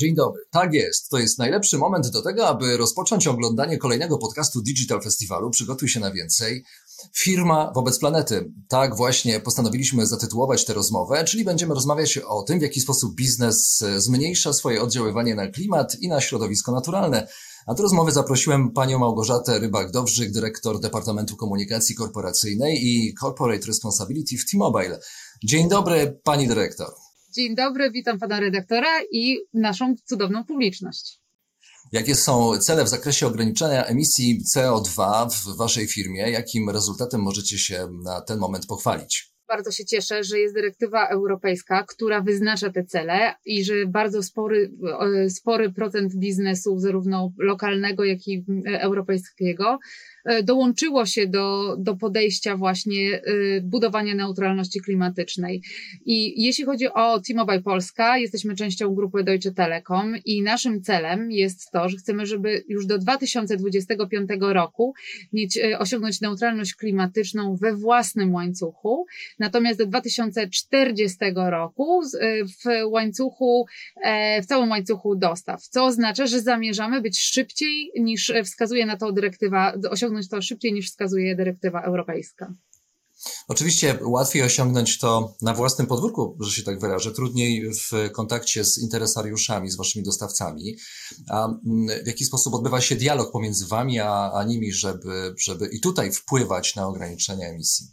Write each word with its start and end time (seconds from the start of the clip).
Dzień 0.00 0.14
dobry. 0.14 0.42
Tak 0.50 0.74
jest. 0.74 1.08
To 1.08 1.18
jest 1.18 1.38
najlepszy 1.38 1.78
moment 1.78 2.08
do 2.08 2.22
tego, 2.22 2.48
aby 2.48 2.76
rozpocząć 2.76 3.26
oglądanie 3.26 3.78
kolejnego 3.78 4.18
podcastu 4.18 4.62
Digital 4.62 5.02
Festiwalu. 5.02 5.50
Przygotuj 5.50 5.88
się 5.88 6.00
na 6.00 6.12
więcej. 6.12 6.64
Firma 7.16 7.72
wobec 7.74 7.98
planety. 7.98 8.52
Tak 8.68 8.96
właśnie 8.96 9.40
postanowiliśmy 9.40 10.06
zatytułować 10.06 10.64
tę 10.64 10.74
rozmowę, 10.74 11.24
czyli 11.24 11.44
będziemy 11.44 11.74
rozmawiać 11.74 12.18
o 12.18 12.42
tym, 12.42 12.58
w 12.58 12.62
jaki 12.62 12.80
sposób 12.80 13.14
biznes 13.14 13.84
zmniejsza 13.96 14.52
swoje 14.52 14.82
oddziaływanie 14.82 15.34
na 15.34 15.48
klimat 15.48 15.96
i 16.00 16.08
na 16.08 16.20
środowisko 16.20 16.72
naturalne. 16.72 17.28
A 17.66 17.74
do 17.74 17.82
rozmowy 17.82 18.12
zaprosiłem 18.12 18.72
panią 18.72 18.98
Małgorzatę 18.98 19.60
Rybak-Dowrzyk, 19.60 20.30
dyrektor 20.30 20.80
Departamentu 20.80 21.36
Komunikacji 21.36 21.94
Korporacyjnej 21.94 22.78
i 22.82 23.14
Corporate 23.20 23.66
Responsibility 23.66 24.36
w 24.38 24.50
T-Mobile. 24.50 25.00
Dzień 25.44 25.68
dobry, 25.68 26.20
pani 26.24 26.48
dyrektor. 26.48 26.88
Dzień 27.34 27.54
dobry, 27.54 27.90
witam 27.90 28.18
pana 28.18 28.40
redaktora 28.40 29.02
i 29.12 29.38
naszą 29.54 29.94
cudowną 30.04 30.44
publiczność. 30.44 31.20
Jakie 31.92 32.14
są 32.14 32.58
cele 32.58 32.84
w 32.84 32.88
zakresie 32.88 33.26
ograniczenia 33.26 33.84
emisji 33.84 34.40
CO2 34.54 35.28
w 35.30 35.56
waszej 35.56 35.86
firmie? 35.86 36.30
Jakim 36.30 36.70
rezultatem 36.70 37.20
możecie 37.20 37.58
się 37.58 37.88
na 38.04 38.20
ten 38.20 38.38
moment 38.38 38.66
pochwalić? 38.66 39.32
Bardzo 39.48 39.70
się 39.70 39.84
cieszę, 39.84 40.24
że 40.24 40.38
jest 40.38 40.54
dyrektywa 40.54 41.08
europejska, 41.08 41.84
która 41.88 42.20
wyznacza 42.20 42.70
te 42.70 42.84
cele 42.84 43.34
i 43.44 43.64
że 43.64 43.74
bardzo 43.86 44.22
spory, 44.22 44.72
spory 45.28 45.72
procent 45.72 46.16
biznesu, 46.16 46.78
zarówno 46.78 47.32
lokalnego, 47.38 48.04
jak 48.04 48.28
i 48.28 48.44
europejskiego, 48.66 49.64
E, 49.64 49.78
dołączyło 50.42 51.06
się 51.06 51.26
do, 51.26 51.76
do 51.78 51.96
podejścia 51.96 52.56
właśnie 52.56 53.14
e, 53.14 53.60
budowania 53.60 54.14
neutralności 54.14 54.80
klimatycznej. 54.80 55.62
I 56.04 56.42
jeśli 56.44 56.64
chodzi 56.64 56.88
o 56.88 57.20
T-Mobile 57.20 57.62
Polska, 57.62 58.18
jesteśmy 58.18 58.54
częścią 58.54 58.94
grupy 58.94 59.24
Deutsche 59.24 59.52
Telekom 59.52 60.14
i 60.24 60.42
naszym 60.42 60.82
celem 60.82 61.30
jest 61.30 61.70
to, 61.72 61.88
że 61.88 61.96
chcemy, 61.96 62.26
żeby 62.26 62.64
już 62.68 62.86
do 62.86 62.98
2025 62.98 64.30
roku 64.40 64.94
mieć, 65.32 65.56
e, 65.56 65.78
osiągnąć 65.78 66.20
neutralność 66.20 66.74
klimatyczną 66.74 67.56
we 67.56 67.76
własnym 67.76 68.34
łańcuchu, 68.34 69.06
natomiast 69.38 69.78
do 69.78 69.86
2040 69.86 71.16
roku 71.34 72.02
w 72.64 72.90
łańcuchu, 72.90 73.66
w 74.42 74.46
całym 74.46 74.70
łańcuchu 74.70 75.16
dostaw, 75.16 75.62
co 75.62 75.84
oznacza, 75.84 76.26
że 76.26 76.40
zamierzamy 76.40 77.00
być 77.00 77.20
szybciej 77.20 77.90
niż 78.00 78.32
wskazuje 78.44 78.86
na 78.86 78.96
to 78.96 79.12
dyrektywa, 79.12 79.74
osiągnąć 79.90 80.09
osiągnąć 80.10 80.28
to 80.28 80.42
szybciej 80.42 80.72
niż 80.72 80.90
wskazuje 80.90 81.36
dyrektywa 81.36 81.82
europejska. 81.82 82.54
Oczywiście 83.48 83.98
łatwiej 84.02 84.42
osiągnąć 84.42 84.98
to 84.98 85.34
na 85.42 85.54
własnym 85.54 85.86
podwórku, 85.86 86.36
że 86.40 86.50
się 86.50 86.62
tak 86.62 86.80
wyrażę, 86.80 87.12
trudniej 87.12 87.70
w 87.72 88.12
kontakcie 88.12 88.64
z 88.64 88.78
interesariuszami, 88.78 89.70
z 89.70 89.76
waszymi 89.76 90.04
dostawcami. 90.04 90.76
A 91.30 91.44
mm, 91.44 92.04
w 92.04 92.06
jaki 92.06 92.24
sposób 92.24 92.54
odbywa 92.54 92.80
się 92.80 92.96
dialog 92.96 93.32
pomiędzy 93.32 93.66
wami 93.66 94.00
a, 94.00 94.32
a 94.32 94.44
nimi, 94.44 94.72
żeby, 94.72 95.34
żeby 95.38 95.66
i 95.66 95.80
tutaj 95.80 96.12
wpływać 96.12 96.76
na 96.76 96.86
ograniczenie 96.86 97.46
emisji? 97.46 97.86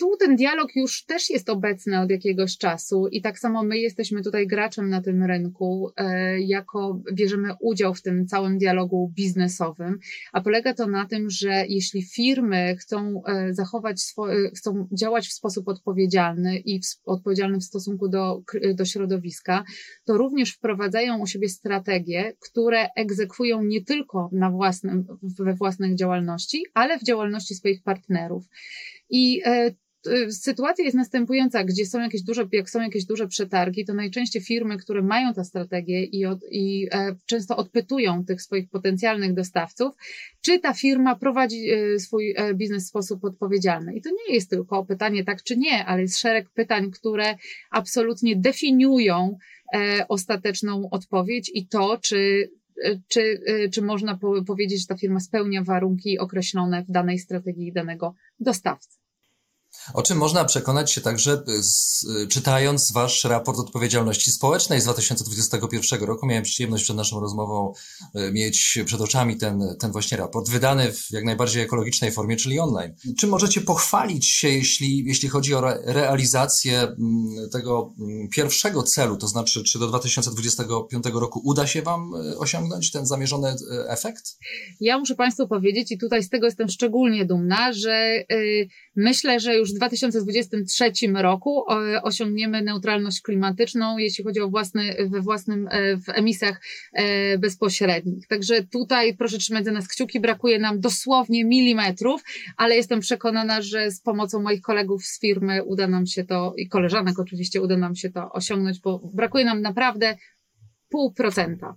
Tu 0.00 0.16
ten 0.16 0.36
dialog 0.36 0.76
już 0.76 1.04
też 1.04 1.30
jest 1.30 1.50
obecny 1.50 2.00
od 2.00 2.10
jakiegoś 2.10 2.58
czasu 2.58 3.08
i 3.08 3.22
tak 3.22 3.38
samo 3.38 3.62
my 3.62 3.78
jesteśmy 3.78 4.22
tutaj 4.22 4.46
graczem 4.46 4.90
na 4.90 5.02
tym 5.02 5.24
rynku, 5.24 5.90
e, 5.96 6.40
jako 6.40 7.00
bierzemy 7.12 7.54
udział 7.60 7.94
w 7.94 8.02
tym 8.02 8.26
całym 8.26 8.58
dialogu 8.58 9.12
biznesowym, 9.16 9.98
a 10.32 10.40
polega 10.40 10.74
to 10.74 10.86
na 10.86 11.06
tym, 11.06 11.30
że 11.30 11.64
jeśli 11.68 12.02
firmy 12.02 12.76
chcą 12.76 13.22
e, 13.26 13.54
zachować 13.54 14.00
swoje, 14.00 14.50
chcą 14.50 14.88
działać 14.92 15.28
w 15.28 15.32
sposób 15.32 15.68
odpowiedzialny 15.68 16.58
i 16.58 16.80
w, 16.80 16.86
odpowiedzialny 17.04 17.58
w 17.58 17.64
stosunku 17.64 18.08
do, 18.08 18.42
do 18.74 18.84
środowiska, 18.84 19.64
to 20.04 20.16
również 20.16 20.52
wprowadzają 20.52 21.18
u 21.18 21.26
siebie 21.26 21.48
strategie, 21.48 22.32
które 22.40 22.88
egzekwują 22.96 23.62
nie 23.62 23.84
tylko 23.84 24.30
na 24.32 24.50
własnym, 24.50 25.06
we 25.38 25.54
własnych 25.54 25.94
działalności, 25.94 26.62
ale 26.74 26.98
w 26.98 27.02
działalności 27.02 27.54
swoich 27.54 27.82
partnerów. 27.82 28.44
I 29.10 29.42
e, 29.44 29.70
sytuacja 30.30 30.84
jest 30.84 30.96
następująca, 30.96 31.64
gdzie 31.64 31.86
są 31.86 32.00
jakieś 32.00 32.22
duże, 32.22 32.48
jak 32.52 32.70
są 32.70 32.80
jakieś 32.80 33.04
duże 33.04 33.28
przetargi, 33.28 33.84
to 33.84 33.94
najczęściej 33.94 34.42
firmy, 34.42 34.76
które 34.76 35.02
mają 35.02 35.34
tę 35.34 35.44
strategię 35.44 36.04
i, 36.04 36.26
od, 36.26 36.40
i 36.50 36.88
e, 36.92 37.16
często 37.26 37.56
odpytują 37.56 38.24
tych 38.24 38.42
swoich 38.42 38.68
potencjalnych 38.68 39.34
dostawców, 39.34 39.94
czy 40.40 40.58
ta 40.58 40.74
firma 40.74 41.16
prowadzi 41.16 41.70
e, 41.70 41.98
swój 41.98 42.34
e, 42.36 42.54
biznes 42.54 42.84
w 42.84 42.88
sposób 42.88 43.24
odpowiedzialny. 43.24 43.94
I 43.94 44.02
to 44.02 44.10
nie 44.10 44.34
jest 44.34 44.50
tylko 44.50 44.84
pytanie 44.84 45.24
tak 45.24 45.42
czy 45.42 45.56
nie, 45.56 45.84
ale 45.86 46.02
jest 46.02 46.18
szereg 46.18 46.50
pytań, 46.50 46.90
które 46.90 47.36
absolutnie 47.70 48.36
definiują 48.36 49.38
ostateczną 50.08 50.90
odpowiedź 50.90 51.50
i 51.54 51.66
to, 51.66 51.98
czy 52.02 52.50
czy, 53.08 53.40
czy 53.72 53.82
można 53.82 54.18
powiedzieć, 54.46 54.80
że 54.80 54.86
ta 54.86 54.96
firma 54.96 55.20
spełnia 55.20 55.62
warunki 55.62 56.18
określone 56.18 56.84
w 56.84 56.90
danej 56.90 57.18
strategii 57.18 57.72
danego 57.72 58.14
dostawcy. 58.40 58.99
O 59.94 60.02
czym 60.02 60.18
można 60.18 60.44
przekonać 60.44 60.92
się 60.92 61.00
także 61.00 61.42
y, 61.48 61.62
z, 61.62 62.04
y, 62.04 62.28
czytając 62.28 62.92
wasz 62.92 63.24
raport 63.24 63.58
odpowiedzialności 63.58 64.30
społecznej 64.30 64.80
z 64.80 64.84
2021 64.84 66.02
roku. 66.04 66.26
Miałem 66.26 66.44
przyjemność 66.44 66.84
przed 66.84 66.96
naszą 66.96 67.20
rozmową 67.20 67.72
y, 68.16 68.32
mieć 68.32 68.78
przed 68.86 69.00
oczami 69.00 69.36
ten, 69.36 69.76
ten 69.80 69.92
właśnie 69.92 70.18
raport, 70.18 70.48
wydany 70.48 70.92
w 70.92 71.10
jak 71.10 71.24
najbardziej 71.24 71.62
ekologicznej 71.62 72.12
formie, 72.12 72.36
czyli 72.36 72.60
online. 72.60 72.94
Czy 73.18 73.26
możecie 73.26 73.60
pochwalić 73.60 74.26
się, 74.26 74.48
jeśli, 74.48 75.04
jeśli 75.06 75.28
chodzi 75.28 75.54
o 75.54 75.58
re, 75.58 75.82
realizację 75.84 76.80
mm, 76.80 76.96
tego 77.52 77.94
mm, 78.00 78.28
pierwszego 78.28 78.82
celu, 78.82 79.16
to 79.16 79.28
znaczy, 79.28 79.64
czy 79.64 79.78
do 79.78 79.86
2025 79.86 81.04
roku 81.14 81.40
uda 81.44 81.66
się 81.66 81.82
wam 81.82 82.12
osiągnąć 82.38 82.90
ten 82.90 83.06
zamierzony 83.06 83.54
efekt? 83.88 84.24
Ja 84.80 84.98
muszę 84.98 85.14
Państwu 85.14 85.48
powiedzieć, 85.48 85.92
i 85.92 85.98
tutaj 85.98 86.22
z 86.22 86.28
tego 86.28 86.46
jestem 86.46 86.68
szczególnie 86.68 87.24
dumna, 87.24 87.72
że 87.72 88.24
yy, 88.30 88.68
myślę, 88.96 89.40
że 89.40 89.54
już 89.54 89.69
w 89.72 89.76
2023 89.76 90.92
roku 91.14 91.64
osiągniemy 92.02 92.62
neutralność 92.62 93.22
klimatyczną, 93.22 93.98
jeśli 93.98 94.24
chodzi 94.24 94.40
o 94.40 94.48
własny, 94.48 94.96
we 95.10 95.20
własnym, 95.20 95.68
e, 95.70 95.96
w 95.96 96.08
emisjach 96.08 96.60
e, 96.92 97.38
bezpośrednich. 97.38 98.26
Także 98.26 98.64
tutaj 98.64 99.16
proszę 99.16 99.38
trzymać 99.38 99.64
za 99.64 99.72
nas 99.72 99.88
kciuki, 99.88 100.20
brakuje 100.20 100.58
nam 100.58 100.80
dosłownie 100.80 101.44
milimetrów, 101.44 102.22
ale 102.56 102.76
jestem 102.76 103.00
przekonana, 103.00 103.62
że 103.62 103.90
z 103.90 104.00
pomocą 104.00 104.42
moich 104.42 104.60
kolegów 104.60 105.04
z 105.04 105.20
firmy 105.20 105.64
uda 105.64 105.86
nam 105.88 106.06
się 106.06 106.24
to 106.24 106.52
i 106.56 106.68
koleżanek 106.68 107.18
oczywiście 107.18 107.62
uda 107.62 107.76
nam 107.76 107.94
się 107.94 108.10
to 108.10 108.32
osiągnąć, 108.32 108.80
bo 108.80 109.10
brakuje 109.14 109.44
nam 109.44 109.62
naprawdę 109.62 110.16
pół 110.88 111.12
procenta. 111.12 111.76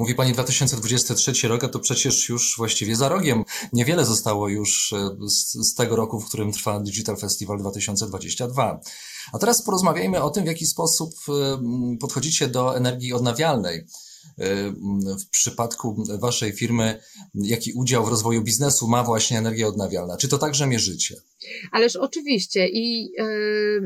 Mówi 0.00 0.14
Pani 0.14 0.32
2023 0.32 1.48
rok, 1.48 1.64
a 1.64 1.68
to 1.68 1.78
przecież 1.78 2.28
już 2.28 2.54
właściwie 2.56 2.96
za 2.96 3.08
rogiem. 3.08 3.44
Niewiele 3.72 4.04
zostało 4.04 4.48
już 4.48 4.92
e, 4.92 5.16
z, 5.28 5.52
z, 5.52 5.74
tego 5.74 5.96
roku, 5.96 6.20
w 6.20 6.28
którym 6.28 6.52
trwa 6.52 6.80
Digital 6.80 7.16
Festival 7.16 7.58
2022. 7.58 8.80
A 9.32 9.38
teraz 9.38 9.62
porozmawiajmy 9.62 10.22
o 10.22 10.30
tym, 10.30 10.44
w 10.44 10.46
jaki 10.46 10.66
sposób 10.66 11.14
e, 11.28 11.58
podchodzicie 12.00 12.48
do 12.48 12.76
energii 12.76 13.12
odnawialnej. 13.12 13.78
E, 13.78 13.84
w 15.20 15.28
przypadku 15.30 16.04
Waszej 16.18 16.52
firmy, 16.52 17.00
jaki 17.34 17.72
udział 17.72 18.06
w 18.06 18.08
rozwoju 18.08 18.42
biznesu 18.42 18.88
ma 18.88 19.04
właśnie 19.04 19.38
energia 19.38 19.66
odnawialna? 19.66 20.16
Czy 20.16 20.28
to 20.28 20.38
także 20.38 20.66
mierzycie? 20.66 21.16
Ależ 21.72 21.96
oczywiście 21.96 22.68
i 22.68 23.12
e, 23.18 23.24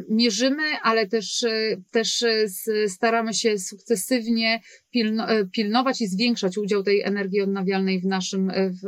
mierzymy, 0.09 0.62
ale 0.82 1.06
też, 1.06 1.42
e, 1.42 1.76
też 1.91 2.22
e, 2.22 2.48
staramy 2.88 3.34
się 3.34 3.59
sukcesywnie 3.59 4.60
pilno, 4.91 5.26
pilnować 5.53 6.00
i 6.00 6.06
zwiększać 6.06 6.59
udział 6.59 6.82
tej 6.82 7.03
energii 7.03 7.41
odnawialnej 7.41 8.00
w 8.00 8.04
naszym, 8.04 8.53
w, 8.82 8.87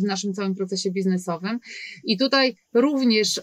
w 0.00 0.02
naszym 0.02 0.32
całym 0.32 0.54
procesie 0.54 0.90
biznesowym. 0.90 1.58
I 2.04 2.18
tutaj 2.18 2.56
również 2.74 3.40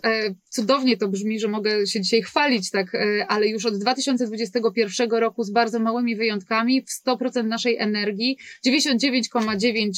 cudownie 0.49 0.97
to 0.97 1.07
brzmi, 1.07 1.39
że 1.39 1.47
mogę 1.47 1.87
się 1.87 2.01
dzisiaj 2.01 2.21
chwalić, 2.21 2.71
tak, 2.71 2.97
ale 3.27 3.47
już 3.47 3.65
od 3.65 3.77
2021 3.77 5.09
roku 5.09 5.43
z 5.43 5.51
bardzo 5.51 5.79
małymi 5.79 6.15
wyjątkami 6.15 6.81
w 6.81 7.07
100% 7.07 7.45
naszej 7.45 7.77
energii, 7.77 8.37
99,9 8.67 9.89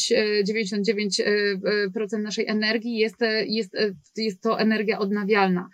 99% 0.49 2.21
naszej 2.21 2.47
energii 2.47 2.97
jest, 2.97 3.15
jest, 3.47 3.77
jest 4.17 4.46
to 4.47 4.57
energia 4.65 4.99
odnawialna. 5.05 5.67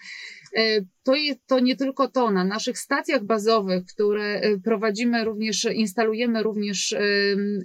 E, 0.58 0.82
to, 1.04 1.16
jest, 1.16 1.40
to 1.48 1.60
nie 1.60 1.76
tylko 1.76 2.08
to, 2.08 2.32
na 2.32 2.44
naszych 2.44 2.80
stacjach 2.80 3.24
bazowych, 3.26 3.86
które 3.86 4.24
e, 4.24 4.58
prowadzimy 4.60 5.24
również, 5.26 5.68
instalujemy 5.74 6.44
również 6.44 6.96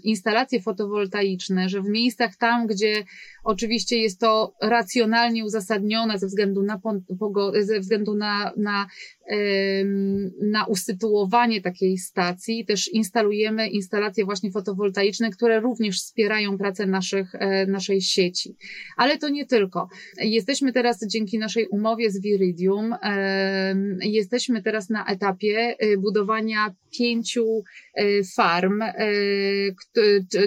instalacje 0.05 0.61
fotowoltaiczne, 0.61 1.69
że 1.69 1.83
w 1.83 1.89
miejscach 1.89 2.37
tam, 2.37 2.67
gdzie 2.67 3.05
oczywiście 3.45 3.99
jest 3.99 4.21
to 4.21 4.55
racjonalnie 4.63 5.45
uzasadnione 5.45 6.19
ze 6.19 6.27
względu 6.27 6.63
na, 6.63 6.81
ze 7.61 7.81
względu 7.81 8.15
na, 8.15 8.53
na, 8.57 8.87
na 10.43 10.67
usytuowanie 10.67 11.61
takiej 11.61 11.99
stacji, 11.99 12.65
też 12.67 12.89
instalujemy 12.89 13.69
instalacje 13.69 14.25
właśnie 14.25 14.51
fotowoltaiczne, 14.51 15.31
które 15.31 15.61
również 15.61 15.97
wspierają 15.97 16.59
pracę 16.59 16.87
naszych, 16.87 17.35
e, 17.35 17.67
naszej 17.67 18.01
sieci. 18.01 18.57
Ale 18.97 19.19
to 19.19 19.29
nie 19.29 19.47
tylko. 19.47 19.89
Jesteśmy 20.21 20.73
teraz 20.73 21.07
dzięki 21.07 21.39
naszej 21.39 21.69
umowie 21.69 22.11
z 22.11 22.21
Viridium 22.21 22.78
jesteśmy 24.03 24.63
teraz 24.63 24.91
na 24.91 25.07
etapie 25.07 25.77
budowania 25.99 26.75
pięciu 26.99 27.63
farm, 28.37 28.83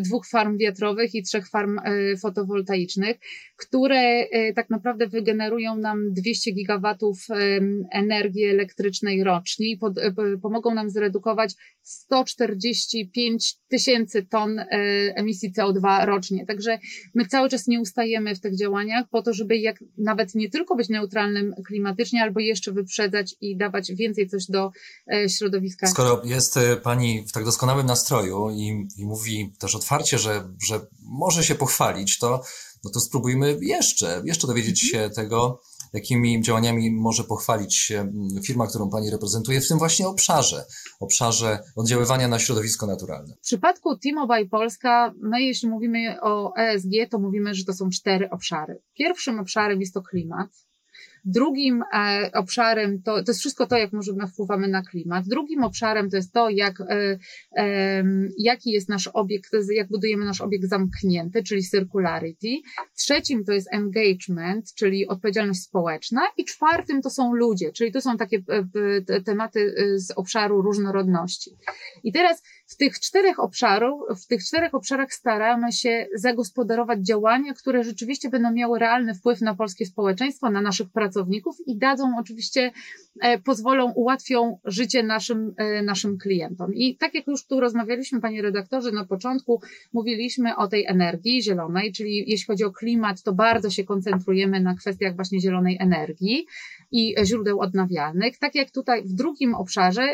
dwóch 0.02 0.28
farm 0.28 0.58
wiatrowych 0.58 1.16
i 1.16 1.24
trzech 1.24 1.50
farm 1.50 1.80
fotowoltaicznych, 2.22 3.18
które 3.58 4.26
tak 4.56 4.70
naprawdę 4.70 5.08
wygenerują 5.08 5.78
nam 5.78 6.14
200 6.14 6.52
gigawatów 6.52 7.18
energii 7.92 8.46
elektrycznej 8.46 9.24
rocznie 9.24 9.72
i 9.72 9.80
pomogą 10.42 10.74
nam 10.74 10.90
zredukować 10.90 11.54
145 11.82 13.56
tysięcy 13.68 14.26
ton 14.26 14.62
emisji 15.16 15.54
CO2 15.54 16.06
rocznie. 16.06 16.46
Także 16.46 16.80
my 17.16 17.26
cały 17.26 17.50
czas 17.50 17.68
nie 17.68 17.82
ustajemy 17.82 18.36
w 18.36 18.40
tych 18.40 18.58
działaniach 18.58 19.06
po 19.10 19.22
to, 19.22 19.34
żeby 19.34 19.58
jak 19.58 19.84
nawet 19.98 20.36
nie 20.36 20.50
tylko 20.50 20.76
być 20.76 20.90
neutralnym 20.90 21.54
klimatycznie, 21.68 22.21
albo 22.22 22.40
jeszcze 22.40 22.72
wyprzedzać 22.72 23.36
i 23.42 23.58
dawać 23.58 23.92
więcej 23.92 24.30
coś 24.30 24.46
do 24.46 24.72
e, 25.14 25.30
środowiska. 25.30 25.88
Skoro 25.88 26.22
jest 26.26 26.58
e, 26.58 26.78
Pani 26.78 27.26
w 27.28 27.32
tak 27.32 27.46
doskonałym 27.46 27.86
nastroju 27.86 28.50
i, 28.50 28.88
i 28.98 29.06
mówi 29.06 29.54
też 29.60 29.76
otwarcie, 29.76 30.18
że, 30.18 30.44
że 30.68 30.80
może 31.04 31.44
się 31.44 31.56
pochwalić, 31.56 32.20
to, 32.20 32.42
no 32.84 32.92
to 32.92 33.00
spróbujmy 33.00 33.58
jeszcze, 33.62 34.22
jeszcze 34.26 34.48
dowiedzieć 34.48 34.84
mhm. 34.84 35.10
się 35.10 35.16
tego, 35.16 35.62
jakimi 35.94 36.42
działaniami 36.42 36.92
może 36.92 37.24
pochwalić 37.24 37.76
się 37.76 38.12
firma, 38.46 38.68
którą 38.68 38.90
Pani 38.90 39.10
reprezentuje 39.10 39.62
w 39.62 39.68
tym 39.68 39.78
właśnie 39.78 40.08
obszarze, 40.08 40.66
obszarze 41.00 41.60
oddziaływania 41.76 42.28
na 42.28 42.40
środowisko 42.40 42.88
naturalne. 42.88 43.36
W 43.36 43.40
przypadku 43.40 43.98
T-Mobile 43.98 44.46
Polska, 44.46 45.14
my 45.22 45.42
jeśli 45.42 45.70
mówimy 45.70 46.22
o 46.22 46.56
ESG, 46.56 46.90
to 47.10 47.20
mówimy, 47.20 47.54
że 47.54 47.66
to 47.66 47.74
są 47.74 47.90
cztery 47.90 48.30
obszary. 48.30 48.82
Pierwszym 48.94 49.40
obszarem 49.40 49.82
jest 49.82 49.94
to 49.94 50.02
klimat, 50.02 50.50
Drugim 51.26 51.84
e, 51.94 52.32
obszarem 52.34 53.02
to, 53.02 53.24
to 53.24 53.32
jest 53.32 53.40
wszystko 53.40 53.68
to, 53.68 53.78
jak 53.78 53.94
możemy 53.94 54.28
wpływamy 54.28 54.68
na 54.68 54.82
klimat. 54.82 55.28
Drugim 55.28 55.64
obszarem 55.64 56.10
to 56.10 56.18
jest 56.18 56.34
to, 56.34 56.50
jak, 56.50 56.82
e, 57.58 58.04
jaki 58.38 58.72
jest 58.72 58.90
nasz 58.90 59.08
obiekt, 59.08 59.52
jak 59.76 59.88
budujemy 59.88 60.26
nasz 60.26 60.42
obiekt 60.42 60.66
zamknięty, 60.66 61.44
czyli 61.44 61.64
circularity. 61.64 62.48
Trzecim 62.98 63.46
to 63.46 63.52
jest 63.52 63.74
engagement, 63.74 64.74
czyli 64.74 65.08
odpowiedzialność 65.08 65.62
społeczna. 65.62 66.22
I 66.38 66.46
czwartym 66.46 67.02
to 67.02 67.10
są 67.10 67.34
ludzie, 67.34 67.72
czyli 67.72 67.92
to 67.92 68.02
są 68.02 68.18
takie 68.18 68.38
e, 69.08 69.22
tematy 69.22 69.76
z 69.96 70.12
obszaru 70.12 70.62
różnorodności. 70.62 71.52
I 72.04 72.12
teraz 72.12 72.44
w 72.72 72.76
tych 72.78 73.00
czterech 73.00 73.40
obszarach, 73.40 73.94
w 74.24 74.28
tych 74.28 74.44
czterech 74.44 74.74
obszarach 74.74 75.14
staramy 75.14 75.72
się 75.72 76.08
zagospodarować 76.16 77.00
działania, 77.00 77.54
które 77.54 77.84
rzeczywiście 77.84 78.30
będą 78.30 78.52
miały 78.52 78.80
realny 78.80 79.16
wpływ 79.16 79.42
na 79.42 79.56
polskie 79.56 79.86
społeczeństwo, 79.86 80.50
na 80.50 80.62
naszych 80.62 80.90
pracowników 80.90 81.56
i 81.68 81.78
dadzą 81.78 82.14
oczywiście, 82.20 82.72
e, 83.22 83.40
pozwolą, 83.40 83.92
ułatwią 83.92 84.60
życie 84.66 85.04
naszym, 85.04 85.54
e, 85.58 85.82
naszym 85.82 86.18
klientom. 86.18 86.74
I 86.74 86.98
tak 86.98 87.14
jak 87.14 87.28
już 87.28 87.46
tu 87.46 87.60
rozmawialiśmy, 87.60 88.22
panie 88.22 88.42
redaktorze, 88.42 88.92
na 88.92 89.06
początku 89.06 89.62
mówiliśmy 89.94 90.56
o 90.56 90.68
tej 90.68 90.86
energii 90.86 91.44
zielonej, 91.44 91.92
czyli 91.92 92.24
jeśli 92.28 92.46
chodzi 92.46 92.64
o 92.64 92.72
klimat, 92.72 93.24
to 93.24 93.34
bardzo 93.34 93.70
się 93.70 93.84
koncentrujemy 93.84 94.60
na 94.60 94.76
kwestiach 94.76 95.16
właśnie 95.16 95.40
zielonej 95.40 95.78
energii 95.80 96.46
i 96.92 97.16
źródeł 97.24 97.60
odnawialnych. 97.60 98.38
Tak 98.38 98.56
jak 98.56 98.72
tutaj 98.72 99.04
w 99.04 99.14
drugim 99.14 99.56
obszarze 99.56 100.08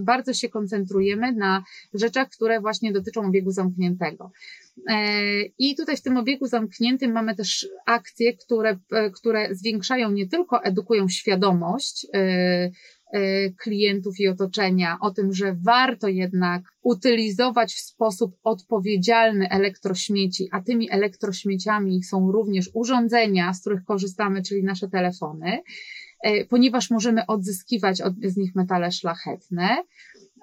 bardzo 0.00 0.32
się 0.34 0.48
koncentrujemy 0.48 1.32
na 1.32 1.64
rzeczach, 1.94 2.28
które 2.28 2.60
właśnie 2.60 2.92
dotyczą 2.92 3.26
obiegu 3.26 3.50
zamkniętego. 3.50 4.30
E, 4.88 5.42
I 5.58 5.76
tutaj 5.76 5.96
w 5.96 6.02
tym 6.02 6.16
obiegu 6.16 6.46
zamkniętym 6.46 7.12
mamy 7.12 7.36
też 7.36 7.68
akcje, 7.86 8.36
które, 8.36 8.78
e, 8.92 9.10
które 9.10 9.54
zwiększają, 9.54 10.10
nie 10.10 10.28
tylko 10.28 10.64
edukują 10.64 11.08
świadomość 11.08 12.06
e, 12.14 12.70
klientów 13.58 14.20
i 14.20 14.28
otoczenia 14.28 14.98
o 15.00 15.10
tym, 15.10 15.32
że 15.32 15.56
warto 15.64 16.08
jednak 16.08 16.62
utylizować 16.82 17.74
w 17.74 17.80
sposób 17.80 18.36
odpowiedzialny 18.44 19.48
elektrośmieci, 19.50 20.48
a 20.52 20.62
tymi 20.62 20.90
elektrośmieciami 20.90 22.02
są 22.02 22.32
również 22.32 22.70
urządzenia, 22.74 23.54
z 23.54 23.60
których 23.60 23.84
korzystamy, 23.84 24.42
czyli 24.42 24.64
nasze 24.64 24.88
telefony, 24.88 25.62
ponieważ 26.48 26.90
możemy 26.90 27.26
odzyskiwać 27.26 28.00
od, 28.00 28.14
z 28.22 28.36
nich 28.36 28.54
metale 28.54 28.92
szlachetne. 28.92 29.76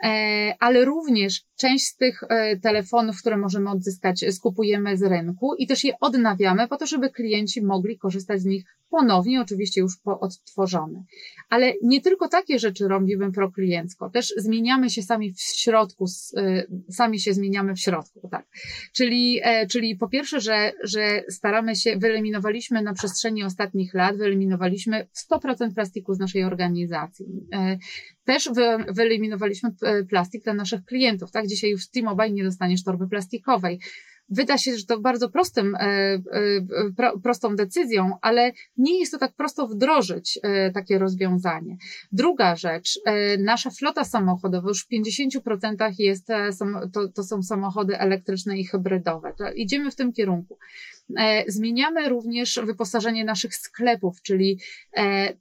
E, 0.03 0.55
ale 0.59 0.85
również 0.85 1.45
część 1.63 1.85
z 1.85 1.95
tych 1.95 2.23
e, 2.23 2.57
telefonów, 2.57 3.19
które 3.19 3.37
możemy 3.37 3.69
odzyskać, 3.69 4.25
skupujemy 4.31 4.97
z 4.97 5.03
rynku 5.03 5.55
i 5.55 5.67
też 5.67 5.83
je 5.83 5.93
odnawiamy 6.01 6.67
po 6.67 6.77
to, 6.77 6.85
żeby 6.85 7.09
klienci 7.09 7.61
mogli 7.61 7.97
korzystać 7.97 8.41
z 8.41 8.45
nich 8.45 8.65
ponownie, 8.89 9.41
oczywiście 9.41 9.81
już 9.81 9.97
po 9.97 10.19
odtworzone. 10.19 11.03
Ale 11.49 11.73
nie 11.83 12.01
tylko 12.01 12.27
takie 12.27 12.59
rzeczy 12.59 12.87
robimy 12.87 13.31
prokliencko, 13.31 14.09
też 14.09 14.33
zmieniamy 14.37 14.89
się 14.89 15.01
sami 15.01 15.33
w 15.33 15.41
środku, 15.41 16.05
y, 16.37 16.67
sami 16.91 17.19
się 17.19 17.33
zmieniamy 17.33 17.73
w 17.75 17.79
środku, 17.79 18.29
tak. 18.31 18.45
Czyli, 18.93 19.39
e, 19.43 19.67
czyli 19.67 19.95
po 19.95 20.09
pierwsze, 20.09 20.41
że, 20.41 20.71
że 20.83 21.23
staramy 21.29 21.75
się, 21.75 21.97
wyeliminowaliśmy 21.97 22.81
na 22.81 22.93
przestrzeni 22.93 23.43
ostatnich 23.43 23.93
lat, 23.93 24.17
wyeliminowaliśmy 24.17 25.07
100% 25.13 25.73
plastiku 25.73 26.13
z 26.13 26.19
naszej 26.19 26.43
organizacji. 26.43 27.25
E, 27.53 27.77
też 28.25 28.49
wyeliminowaliśmy 28.89 29.69
e, 29.81 30.03
plastik 30.03 30.43
dla 30.43 30.53
naszych 30.53 30.85
klientów, 30.85 31.31
tak? 31.31 31.47
Dzisiaj 31.53 31.69
już 31.69 31.87
w 31.87 31.89
T-Mobile 31.89 32.31
nie 32.31 32.43
dostaniesz 32.43 32.83
torby 32.83 33.07
plastikowej. 33.07 33.79
Wyda 34.29 34.57
się, 34.57 34.77
że 34.77 34.85
to 34.85 34.99
bardzo 34.99 35.29
prostym, 35.29 35.75
e, 35.75 35.79
e, 35.81 36.21
prostą 37.23 37.55
decyzją, 37.55 38.17
ale 38.21 38.51
nie 38.77 38.99
jest 38.99 39.11
to 39.11 39.17
tak 39.17 39.33
prosto 39.35 39.67
wdrożyć 39.67 40.39
e, 40.43 40.71
takie 40.71 40.99
rozwiązanie. 40.99 41.77
Druga 42.11 42.55
rzecz, 42.55 42.99
nasza 43.39 43.69
flota 43.69 44.03
samochodowa 44.03 44.67
już 44.67 44.85
w 44.85 44.89
50% 44.91 45.93
jest, 45.99 46.27
to, 46.93 47.07
to 47.07 47.23
są 47.23 47.43
samochody 47.43 47.99
elektryczne 47.99 48.57
i 48.57 48.65
hybrydowe. 48.65 49.33
To 49.37 49.51
idziemy 49.51 49.91
w 49.91 49.95
tym 49.95 50.13
kierunku. 50.13 50.57
Zmieniamy 51.47 52.09
również 52.09 52.59
wyposażenie 52.63 53.25
naszych 53.25 53.55
sklepów, 53.55 54.21
czyli 54.21 54.59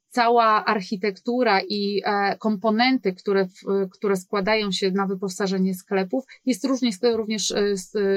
cała 0.09 0.65
architektura 0.65 1.61
i 1.69 2.03
komponenty, 2.39 3.13
które, 3.13 3.49
które 3.93 4.17
składają 4.17 4.73
się 4.73 4.91
na 4.91 5.07
wyposażenie 5.07 5.75
sklepów, 5.75 6.25
jest 6.47 6.65
również, 6.65 6.97
również, 7.15 7.53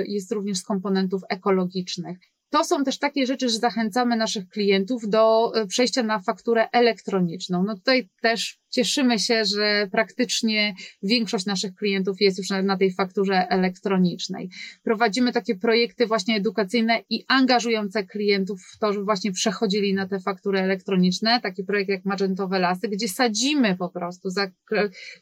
jest 0.07 0.31
również 0.31 0.57
z 0.57 0.63
komponentów 0.63 1.21
ekologicznych. 1.29 2.17
To 2.55 2.63
są 2.63 2.83
też 2.83 2.99
takie 2.99 3.25
rzeczy, 3.25 3.49
że 3.49 3.57
zachęcamy 3.57 4.15
naszych 4.15 4.49
klientów 4.49 5.09
do 5.09 5.51
e, 5.55 5.67
przejścia 5.67 6.03
na 6.03 6.19
fakturę 6.19 6.69
elektroniczną. 6.71 7.63
No 7.63 7.75
tutaj 7.75 8.09
też 8.21 8.59
cieszymy 8.75 9.19
się, 9.19 9.45
że 9.45 9.87
praktycznie 9.91 10.73
większość 11.03 11.45
naszych 11.45 11.75
klientów 11.75 12.21
jest 12.21 12.37
już 12.37 12.49
na, 12.49 12.77
tej 12.77 12.93
fakturze 12.93 13.47
elektronicznej. 13.49 14.49
Prowadzimy 14.83 15.31
takie 15.31 15.55
projekty 15.55 16.05
właśnie 16.05 16.35
edukacyjne 16.35 17.03
i 17.09 17.25
angażujące 17.27 18.03
klientów 18.03 18.61
w 18.75 18.79
to, 18.79 18.93
żeby 18.93 19.05
właśnie 19.05 19.31
przechodzili 19.31 19.93
na 19.93 20.07
te 20.07 20.19
faktury 20.19 20.59
elektroniczne. 20.59 21.41
Taki 21.41 21.63
projekt 21.63 21.89
jak 21.89 22.05
Magentowe 22.05 22.59
Lasy, 22.59 22.87
gdzie 22.87 23.07
sadzimy 23.07 23.75
po 23.77 23.89
prostu 23.89 24.29
za, 24.29 24.47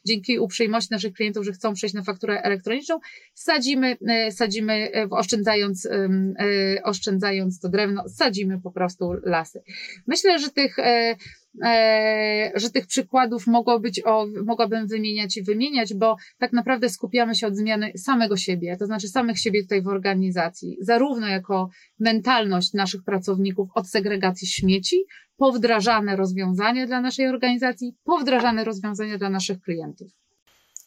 dzięki 0.06 0.38
uprzejmości 0.38 0.88
naszych 0.90 1.12
klientów, 1.12 1.44
że 1.44 1.52
chcą 1.52 1.74
przejść 1.74 1.94
na 1.94 2.02
fakturę 2.02 2.42
elektroniczną, 2.42 2.98
sadzimy, 3.34 3.96
e, 4.08 4.32
sadzimy 4.32 4.72
e, 4.72 5.08
oszczędzając, 5.10 5.88
oszczędzając 7.24 7.60
to 7.60 7.68
drewno, 7.68 8.08
sadzimy 8.08 8.60
po 8.60 8.70
prostu 8.70 9.12
lasy. 9.22 9.62
Myślę, 10.06 10.38
że 10.38 10.50
tych 10.50 10.78
e, 10.78 11.16
E, 11.64 12.52
że 12.54 12.70
tych 12.70 12.86
przykładów 12.86 13.46
mogło 13.46 13.80
być 13.80 14.02
o, 14.04 14.26
mogłabym 14.44 14.86
wymieniać 14.86 15.36
i 15.36 15.42
wymieniać, 15.42 15.94
bo 15.94 16.16
tak 16.38 16.52
naprawdę 16.52 16.88
skupiamy 16.88 17.34
się 17.34 17.46
od 17.46 17.56
zmiany 17.56 17.92
samego 17.96 18.36
siebie, 18.36 18.76
to 18.76 18.86
znaczy 18.86 19.08
samych 19.08 19.38
siebie 19.38 19.62
tutaj 19.62 19.82
w 19.82 19.88
organizacji, 19.88 20.76
zarówno 20.80 21.28
jako 21.28 21.68
mentalność 22.00 22.72
naszych 22.72 23.04
pracowników 23.04 23.68
od 23.74 23.88
segregacji 23.88 24.48
śmieci, 24.48 24.96
powdrażane 25.36 26.16
rozwiązania 26.16 26.86
dla 26.86 27.00
naszej 27.00 27.28
organizacji, 27.28 27.96
powdrażane 28.04 28.64
rozwiązania 28.64 29.18
dla 29.18 29.30
naszych 29.30 29.60
klientów. 29.60 30.23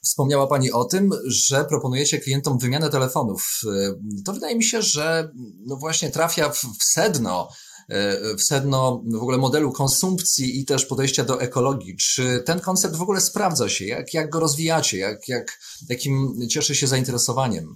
Wspomniała 0.08 0.48
Pani 0.48 0.72
o 0.72 0.86
tym, 0.86 1.10
że 1.26 1.66
proponujecie 1.66 2.20
klientom 2.20 2.58
wymianę 2.58 2.90
telefonów. 2.90 3.62
E, 3.66 3.94
to 4.26 4.34
wydaje 4.34 4.56
mi 4.56 4.64
się, 4.64 4.82
że 4.82 5.32
no 5.66 5.76
właśnie 5.76 6.12
trafia 6.12 6.50
w 6.50 6.84
sedno 6.94 7.48
E, 7.90 8.36
w 8.36 8.44
sedno 8.44 9.04
w 9.06 9.22
ogóle 9.22 9.38
modelu 9.38 9.72
konsumpcji 9.72 10.60
i 10.60 10.66
też 10.66 10.86
podejścia 10.86 11.24
do 11.24 11.42
ekologii. 11.42 11.96
Czy 11.96 12.44
ten 12.46 12.60
koncept 12.60 12.96
w 12.96 13.02
ogóle 13.02 13.22
sprawdza 13.22 13.70
się? 13.70 13.86
Jak, 13.86 14.14
jak 14.14 14.30
go 14.30 14.40
rozwijacie? 14.40 14.98
Jak, 14.98 15.28
jak, 15.28 15.60
jakim 15.90 16.36
cieszy 16.50 16.76
się 16.76 16.88
zainteresowaniem? 16.88 17.76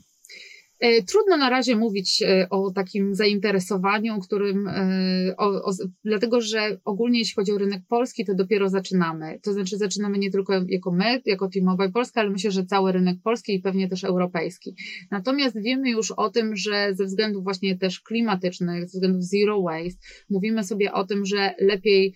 E, 0.81 1.03
trudno 1.03 1.37
na 1.37 1.49
razie 1.49 1.75
mówić 1.75 2.21
e, 2.21 2.49
o 2.49 2.71
takim 2.71 3.15
zainteresowaniu, 3.15 4.19
którym, 4.19 4.67
e, 4.67 5.33
o, 5.37 5.63
o, 5.63 5.71
dlatego 6.05 6.41
że 6.41 6.77
ogólnie 6.85 7.19
jeśli 7.19 7.35
chodzi 7.35 7.51
o 7.51 7.57
rynek 7.57 7.81
polski, 7.87 8.25
to 8.25 8.35
dopiero 8.35 8.69
zaczynamy. 8.69 9.39
To 9.43 9.53
znaczy 9.53 9.77
zaczynamy 9.77 10.17
nie 10.17 10.31
tylko 10.31 10.53
jako 10.67 10.91
my, 10.91 11.21
jako 11.25 11.49
T-Mobile 11.49 11.91
Polska, 11.91 12.21
ale 12.21 12.29
myślę, 12.29 12.51
że 12.51 12.65
cały 12.65 12.91
rynek 12.91 13.17
polski 13.23 13.55
i 13.55 13.59
pewnie 13.59 13.89
też 13.89 14.03
europejski. 14.03 14.75
Natomiast 15.11 15.61
wiemy 15.61 15.89
już 15.89 16.11
o 16.11 16.29
tym, 16.29 16.55
że 16.55 16.95
ze 16.95 17.05
względów 17.05 17.43
właśnie 17.43 17.77
też 17.77 17.99
klimatycznych, 17.99 18.81
ze 18.89 18.97
względów 18.97 19.23
zero 19.23 19.61
waste, 19.61 19.99
mówimy 20.29 20.63
sobie 20.63 20.93
o 20.93 21.05
tym, 21.05 21.25
że 21.25 21.55
lepiej 21.59 22.15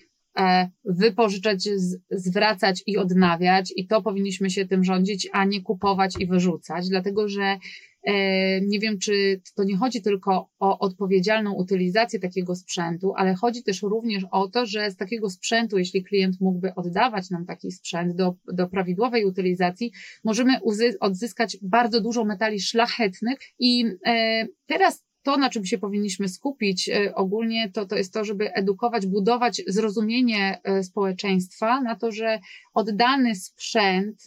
wypożyczać, 0.86 1.70
zwracać 2.12 2.84
i 2.88 2.98
odnawiać, 2.98 3.74
i 3.76 3.88
to 3.88 4.02
powinniśmy 4.02 4.50
się 4.50 4.66
tym 4.66 4.84
rządzić, 4.84 5.30
a 5.32 5.46
nie 5.46 5.62
kupować 5.62 6.16
i 6.20 6.28
wyrzucać, 6.28 6.90
dlatego 6.90 7.28
że 7.28 7.58
nie 8.62 8.80
wiem, 8.80 9.00
czy 9.00 9.42
to 9.56 9.64
nie 9.64 9.78
chodzi 9.78 10.02
tylko 10.02 10.50
o 10.60 10.80
odpowiedzialną 10.80 11.54
utylizację 11.54 12.20
takiego 12.20 12.56
sprzętu, 12.56 13.14
ale 13.18 13.36
chodzi 13.36 13.64
też 13.64 13.82
również 13.82 14.24
o 14.32 14.48
to, 14.48 14.66
że 14.66 14.92
z 14.92 14.96
takiego 14.96 15.30
sprzętu, 15.30 15.78
jeśli 15.78 16.04
klient 16.04 16.42
mógłby 16.42 16.76
oddawać 16.76 17.30
nam 17.30 17.46
taki 17.46 17.72
sprzęt 17.72 18.16
do, 18.16 18.36
do 18.54 18.68
prawidłowej 18.68 19.26
utylizacji, 19.26 19.92
możemy 20.24 20.54
odzyskać 21.00 21.58
bardzo 21.62 22.02
dużo 22.02 22.26
metali 22.26 22.62
szlachetnych. 22.62 23.40
I 23.60 23.86
e, 24.06 24.48
teraz 24.66 25.06
to, 25.24 25.38
na 25.38 25.50
czym 25.50 25.66
się 25.66 25.78
powinniśmy 25.78 26.30
skupić 26.30 26.90
e, 26.90 27.16
ogólnie, 27.16 27.72
to, 27.72 27.86
to 27.86 27.96
jest 27.96 28.14
to, 28.14 28.26
żeby 28.26 28.54
edukować, 28.54 29.06
budować 29.06 29.62
zrozumienie 29.68 30.62
społeczeństwa 30.84 31.82
na 31.82 31.96
to, 31.96 32.12
że 32.12 32.40
oddany 32.74 33.36
sprzęt 33.36 34.24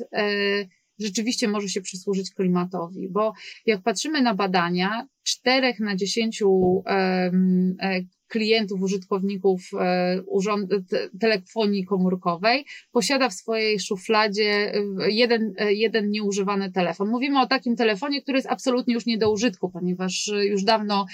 rzeczywiście 0.99 1.49
może 1.49 1.69
się 1.69 1.81
przysłużyć 1.81 2.35
klimatowi, 2.35 3.09
bo 3.09 3.33
jak 3.67 3.83
patrzymy 3.83 4.23
na 4.23 4.35
badania, 4.35 5.07
czterech 5.23 5.81
na 5.81 5.97
dziesięciu 5.97 6.83
e, 6.87 7.31
klientów, 8.28 8.83
użytkowników 8.83 9.71
e, 9.81 10.23
urząd, 10.26 10.71
telefonii 11.21 11.85
komórkowej 11.85 12.64
posiada 12.93 13.28
w 13.28 13.35
swojej 13.35 13.81
szufladzie 13.81 14.73
jeden, 15.09 15.52
e, 15.59 15.73
jeden 15.73 16.11
nieużywany 16.11 16.73
telefon. 16.73 17.09
Mówimy 17.09 17.40
o 17.40 17.47
takim 17.47 17.76
telefonie, 17.76 18.23
który 18.23 18.38
jest 18.38 18.50
absolutnie 18.50 18.95
już 18.95 19.07
nie 19.07 19.19
do 19.19 19.33
użytku, 19.33 19.71
ponieważ 19.71 20.31
już 20.43 20.64
dawno, 20.64 21.07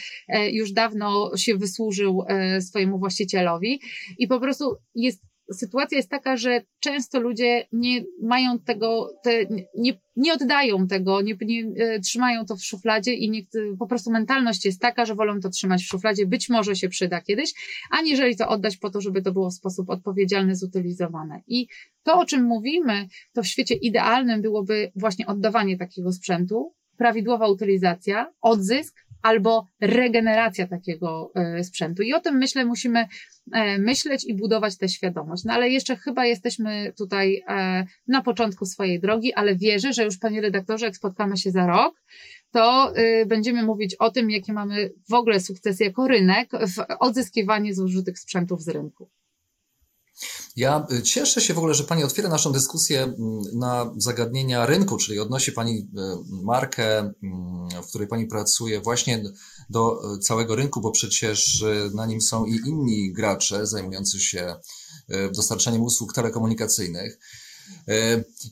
już 0.53 0.73
dawno 0.73 1.37
się 1.37 1.57
wysłużył 1.57 2.25
swojemu 2.61 2.99
właścicielowi 2.99 3.81
i 4.19 4.29
po 4.29 4.41
prostu 4.41 4.77
jest 4.95 5.23
sytuacja 5.53 5.97
jest 5.97 6.11
taka, 6.11 6.37
że 6.37 6.63
często 6.81 7.21
ludzie 7.21 7.69
nie 7.73 8.05
mają 8.23 8.59
tego, 8.59 9.11
te, 9.23 9.47
nie, 9.77 9.93
nie 10.17 10.33
oddają 10.33 10.87
tego, 10.87 11.21
nie, 11.21 11.37
nie 11.41 11.65
e, 11.77 12.01
trzymają 12.01 12.45
to 12.45 12.57
w 12.57 12.65
szufladzie 12.65 13.15
i 13.15 13.31
nie, 13.31 13.43
po 13.79 13.87
prostu 13.87 14.11
mentalność 14.11 14.65
jest 14.65 14.81
taka, 14.81 15.05
że 15.05 15.15
wolą 15.15 15.41
to 15.41 15.49
trzymać 15.49 15.83
w 15.83 15.89
szufladzie, 15.89 16.27
być 16.27 16.49
może 16.49 16.77
się 16.77 16.89
przyda 16.89 17.21
kiedyś, 17.21 17.55
aniżeli 17.91 18.37
to 18.37 18.49
oddać 18.49 18.77
po 18.77 18.91
to, 18.91 19.01
żeby 19.01 19.23
to 19.23 19.33
było 19.33 19.51
w 19.51 19.55
sposób 19.55 19.91
odpowiedzialny 19.91 20.57
zutylizowane. 20.57 21.43
I 21.47 21.67
to, 22.03 22.21
o 22.21 22.25
czym 22.25 22.45
mówimy, 22.45 23.09
to 23.33 23.43
w 23.43 23.47
świecie 23.47 23.75
idealnym 23.75 24.43
byłoby 24.43 24.93
właśnie 24.97 25.27
oddawanie 25.27 25.79
takiego 25.79 26.13
sprzętu, 26.13 26.75
prawidłowa 26.97 27.49
utylizacja, 27.49 28.33
odzysk, 28.41 29.04
albo 29.25 29.67
regeneracja 29.81 30.67
takiego 30.67 31.33
e, 31.35 31.65
sprzętu. 31.65 32.03
I 32.03 32.15
o 32.15 32.21
tym 32.21 32.39
myślę, 32.39 32.65
musimy 32.65 33.07
e, 33.53 33.79
myśleć 33.79 34.25
i 34.25 34.35
budować 34.35 34.79
tę 34.79 34.89
świadomość. 34.89 35.45
No 35.45 35.53
ale 35.53 35.69
jeszcze 35.69 35.97
chyba 35.97 36.27
jesteśmy 36.27 36.93
tutaj 36.99 37.43
e, 37.49 37.85
na 38.09 38.23
początku 38.23 38.67
swojej 38.67 39.01
drogi, 39.01 39.35
ale 39.35 39.57
wierzę, 39.57 39.93
że 39.93 40.05
już 40.05 40.19
panie 40.19 40.41
redaktorze, 40.41 40.87
jak 40.87 40.97
spotkamy 40.97 41.37
się 41.37 41.51
za 41.51 41.67
rok, 41.67 42.03
to 42.51 42.93
będziemy 43.27 43.63
mówić 43.63 43.95
o 43.95 44.11
tym, 44.11 44.31
jakie 44.31 44.53
mamy 44.53 44.91
w 45.11 45.15
ogóle 45.15 45.41
sukcesy 45.41 45.85
jako 45.85 46.09
rynek 46.09 46.51
w 46.53 46.85
odzyskiwaniu 47.01 47.75
zużytych 47.75 48.19
sprzętów 48.19 48.63
z 48.63 48.69
rynku. 48.69 49.11
Ja 50.57 50.87
y, 50.93 51.03
cieszę 51.03 51.41
się 51.41 51.55
w 51.55 51.59
ogóle, 51.59 51.75
że 51.75 51.85
Pani 51.85 52.05
otwiera 52.05 52.29
naszą 52.29 52.53
dyskusję 52.53 53.03
mm, 53.03 53.17
na 53.55 53.93
zagadnienia 53.97 54.67
rynku, 54.67 54.97
czyli 54.97 55.19
odnosi 55.19 55.53
Pani 55.53 55.79
y, 55.79 55.85
markę, 56.43 56.99
mm, 56.99 57.69
w 57.83 57.89
której 57.89 58.09
Pani 58.09 58.27
pracuje 58.27 58.81
właśnie 58.81 59.23
do 59.71 60.15
y, 60.15 60.19
całego 60.19 60.57
rynku, 60.57 60.81
bo 60.81 60.91
przecież 60.91 61.65
na 61.95 62.07
nim 62.07 62.21
są 62.21 62.45
i 62.45 62.61
inni 62.67 63.13
gracze 63.13 63.67
zajmujący 63.67 64.21
się 64.21 64.57
dostarczaniem 65.35 65.83
usług 65.83 66.13
telekomunikacyjnych. 66.13 67.19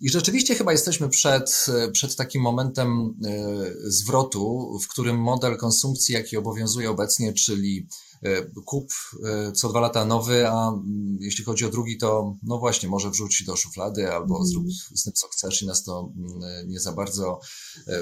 I 0.00 0.10
rzeczywiście 0.10 0.54
chyba 0.54 0.72
jesteśmy 0.72 1.08
przed, 1.08 1.66
przed 1.92 2.16
takim 2.16 2.42
momentem 2.42 3.14
zwrotu, 3.84 4.78
w 4.82 4.88
którym 4.88 5.18
model 5.18 5.56
konsumpcji, 5.56 6.14
jaki 6.14 6.36
obowiązuje 6.36 6.90
obecnie, 6.90 7.32
czyli 7.32 7.86
kup 8.64 8.92
e, 9.24 9.52
co 9.52 9.68
dwa 9.68 9.80
lata 9.80 10.04
nowy, 10.04 10.48
a 10.48 10.68
mm, 10.68 11.18
jeśli 11.20 11.44
chodzi 11.44 11.64
o 11.64 11.70
drugi, 11.70 11.98
to 11.98 12.36
no 12.42 12.58
właśnie, 12.58 12.88
może 12.88 13.10
wrzuć 13.10 13.44
do 13.44 13.56
szuflady 13.56 14.12
albo 14.12 14.36
mm. 14.36 14.46
zrób 14.46 14.64
z 14.94 15.02
tym, 15.02 15.12
co 15.12 15.28
chcesz 15.28 15.62
i 15.62 15.66
nas 15.66 15.84
to 15.84 16.12
mm, 16.16 16.68
nie 16.68 16.80
za 16.80 16.92
bardzo, 16.92 17.40
e, 17.88 17.98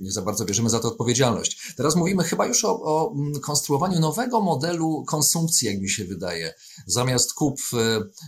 nie 0.00 0.12
za 0.12 0.22
bardzo 0.22 0.44
bierzemy 0.44 0.70
za 0.70 0.80
to 0.80 0.88
odpowiedzialność. 0.88 1.74
Teraz 1.76 1.96
mówimy 1.96 2.24
chyba 2.24 2.46
już 2.46 2.64
o, 2.64 2.82
o 2.82 3.14
konstruowaniu 3.42 4.00
nowego 4.00 4.40
modelu 4.40 5.04
konsumpcji, 5.06 5.68
jak 5.68 5.80
mi 5.80 5.90
się 5.90 6.04
wydaje. 6.04 6.54
Zamiast 6.86 7.32
kup, 7.32 7.60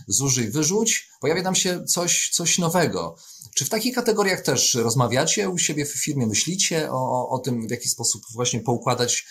zużyj, 0.07 0.51
wyrzuć, 0.51 1.10
pojawia 1.21 1.43
nam 1.43 1.55
się 1.55 1.83
coś, 1.83 2.29
coś 2.33 2.59
nowego. 2.59 3.15
Czy 3.55 3.65
w 3.65 3.69
takich 3.69 3.95
kategoriach 3.95 4.41
też 4.41 4.73
rozmawiacie 4.73 5.49
u 5.49 5.57
siebie 5.57 5.85
w 5.85 6.03
firmie, 6.03 6.27
myślicie 6.27 6.91
o, 6.91 7.29
o 7.29 7.39
tym, 7.39 7.67
w 7.67 7.71
jaki 7.71 7.89
sposób 7.89 8.21
właśnie 8.33 8.59
poukładać 8.59 9.25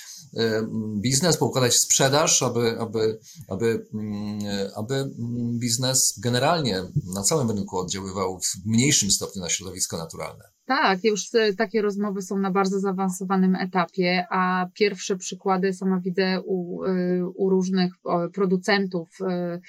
biznes, 1.00 1.36
poukładać 1.36 1.74
sprzedaż, 1.74 2.42
aby, 2.42 2.78
aby, 2.80 3.18
aby, 3.48 3.86
mm, 3.94 4.38
aby 4.76 5.10
biznes 5.58 6.18
generalnie 6.22 6.82
na 7.14 7.22
całym 7.22 7.50
rynku 7.50 7.78
oddziaływał 7.78 8.40
w 8.40 8.66
mniejszym 8.66 9.10
stopniu 9.10 9.42
na 9.42 9.48
środowisko 9.48 9.96
naturalne? 9.96 10.44
Tak, 10.66 11.04
już 11.04 11.34
e, 11.34 11.54
takie 11.54 11.82
rozmowy 11.82 12.22
są 12.22 12.38
na 12.38 12.50
bardzo 12.50 12.80
zaawansowanym 12.80 13.54
etapie, 13.54 14.26
a 14.30 14.66
pierwsze 14.74 15.16
przykłady 15.16 15.72
sama 15.72 16.00
widzę 16.00 16.40
u, 16.44 16.84
e, 16.84 17.26
u 17.34 17.50
różnych 17.50 17.92
producentów 18.34 19.08
E, 19.20 19.60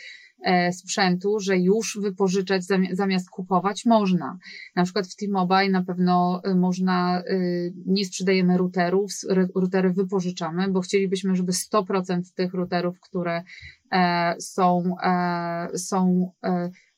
sprzętu, 0.72 1.40
że 1.40 1.58
już 1.58 2.00
wypożyczać 2.02 2.64
zamiast 2.92 3.30
kupować 3.30 3.86
można. 3.86 4.38
Na 4.76 4.84
przykład 4.84 5.08
w 5.08 5.16
T-Mobile 5.16 5.70
na 5.70 5.84
pewno 5.84 6.42
y, 6.48 6.56
można, 6.56 7.24
y, 7.30 7.74
nie 7.86 8.06
sprzedajemy 8.06 8.58
routerów, 8.58 9.12
routery 9.56 9.94
wypożyczamy, 9.94 10.72
bo 10.72 10.82
chcielibyśmy, 10.82 11.36
żeby 11.36 11.52
100% 11.52 12.22
tych 12.36 12.54
routerów, 12.54 13.00
które 13.00 13.44
e, 13.92 14.36
są, 14.40 14.96
e, 15.04 15.78
są 15.78 16.32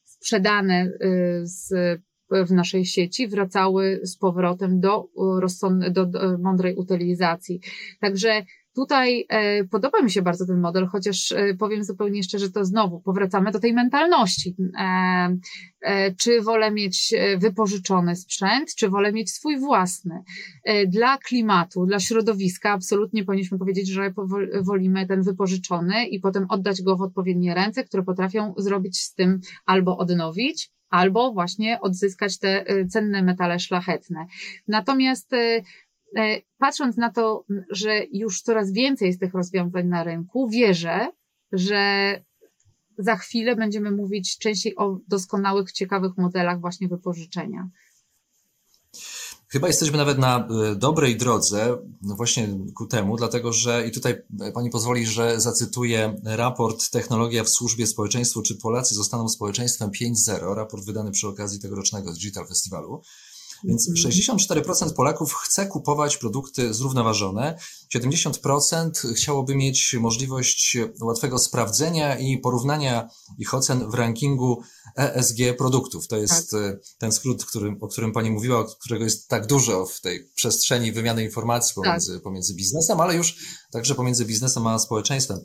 sprzedane 0.03 0.89
z 1.43 1.73
w 2.45 2.51
naszej 2.51 2.85
sieci 2.85 3.27
wracały 3.27 3.99
z 4.03 4.17
powrotem 4.17 4.79
do, 4.79 5.07
do, 5.91 6.05
do 6.05 6.37
mądrej 6.37 6.75
utylizacji. 6.75 7.59
Także 7.99 8.43
Tutaj 8.75 9.25
e, 9.29 9.63
podoba 9.63 10.01
mi 10.01 10.11
się 10.11 10.21
bardzo 10.21 10.45
ten 10.45 10.59
model, 10.59 10.87
chociaż 10.87 11.31
e, 11.31 11.53
powiem 11.59 11.83
zupełnie 11.83 12.23
szczerze, 12.23 12.51
to 12.51 12.65
znowu 12.65 12.99
powracamy 13.01 13.51
do 13.51 13.59
tej 13.59 13.73
mentalności. 13.73 14.55
E, 14.79 16.13
czy 16.17 16.41
wolę 16.41 16.71
mieć 16.71 17.13
wypożyczony 17.37 18.15
sprzęt, 18.15 18.75
czy 18.75 18.89
wolę 18.89 19.13
mieć 19.13 19.31
swój 19.31 19.59
własny? 19.59 20.23
Dla 20.87 21.17
klimatu, 21.17 21.85
dla 21.85 21.99
środowiska 21.99 22.71
absolutnie 22.71 23.23
powinniśmy 23.23 23.57
powiedzieć, 23.59 23.87
że 23.87 24.13
wolimy 24.61 25.07
ten 25.07 25.21
wypożyczony 25.21 26.07
i 26.07 26.19
potem 26.19 26.45
oddać 26.49 26.81
go 26.81 26.95
w 26.95 27.01
odpowiednie 27.01 27.53
ręce, 27.53 27.83
które 27.83 28.03
potrafią 28.03 28.53
zrobić 28.57 28.99
z 28.99 29.13
tym 29.13 29.39
albo 29.65 29.97
odnowić, 29.97 30.71
albo 30.89 31.33
właśnie 31.33 31.81
odzyskać 31.81 32.39
te 32.39 32.65
cenne 32.89 33.23
metale 33.23 33.59
szlachetne. 33.59 34.25
Natomiast 34.67 35.31
patrząc 36.57 36.97
na 36.97 37.11
to, 37.11 37.45
że 37.69 37.99
już 38.11 38.41
coraz 38.41 38.71
więcej 38.71 39.07
jest 39.07 39.19
tych 39.19 39.33
rozwiązań 39.33 39.87
na 39.87 40.03
rynku, 40.03 40.49
wierzę, 40.49 41.07
że 41.51 42.13
za 42.97 43.15
chwilę 43.15 43.55
będziemy 43.55 43.91
mówić 43.91 44.37
częściej 44.37 44.75
o 44.75 44.99
doskonałych, 45.07 45.71
ciekawych 45.71 46.17
modelach 46.17 46.61
właśnie 46.61 46.87
wypożyczenia. 46.87 47.69
Chyba 49.53 49.67
jesteśmy 49.67 49.97
nawet 49.97 50.17
na 50.17 50.47
e, 50.47 50.75
dobrej 50.75 51.17
drodze 51.17 51.77
no 52.01 52.15
właśnie 52.15 52.47
ku 52.75 52.87
temu, 52.87 53.17
dlatego 53.17 53.53
że 53.53 53.87
i 53.87 53.91
tutaj 53.91 54.15
e, 54.41 54.51
pani 54.51 54.69
pozwoli, 54.69 55.05
że 55.05 55.41
zacytuję 55.41 56.15
raport 56.23 56.89
Technologia 56.89 57.43
w 57.43 57.49
służbie 57.49 57.87
społeczeństwu, 57.87 58.41
czy 58.41 58.55
Polacy 58.55 58.95
zostaną 58.95 59.29
społeczeństwem 59.29 59.89
5.0, 59.89 60.55
raport 60.55 60.85
wydany 60.85 61.11
przy 61.11 61.27
okazji 61.27 61.59
tegorocznego 61.59 62.13
Digital 62.13 62.47
Festiwalu. 62.47 63.01
Więc 63.63 63.89
64% 64.05 64.69
mhm. 64.69 64.93
Polaków 64.93 65.33
chce 65.33 65.65
kupować 65.65 66.17
produkty 66.17 66.73
zrównoważone, 66.73 67.57
70% 67.95 69.13
chciałoby 69.15 69.55
mieć 69.55 69.95
możliwość 69.99 70.77
łatwego 71.01 71.39
sprawdzenia 71.39 72.17
i 72.19 72.37
porównania 72.37 73.09
ich 73.37 73.53
ocen 73.53 73.89
w 73.89 73.93
rankingu 73.93 74.61
ESG 74.97 75.37
produktów. 75.57 76.07
To 76.07 76.17
jest 76.17 76.51
tak. 76.51 76.59
E, 76.59 76.77
ten 76.97 77.11
skrót, 77.11 77.45
który, 77.45 77.75
o 77.81 77.87
którym 77.87 78.11
Pani 78.11 78.31
mówiła, 78.31 78.65
którego 78.79 79.03
jest 79.03 79.27
tak 79.27 79.47
dużo 79.47 79.85
w 79.85 80.01
tej 80.01 80.29
przestrzeni 80.35 80.91
wymiany 80.91 81.23
informacji 81.23 81.75
pomiędzy, 81.75 82.13
tak. 82.13 82.23
pomiędzy 82.23 82.55
biznesem, 82.55 83.01
ale 83.01 83.15
już 83.15 83.35
także 83.71 83.95
pomiędzy 83.95 84.25
biznesem 84.25 84.67
a 84.67 84.79
społeczeństwem. 84.79 85.39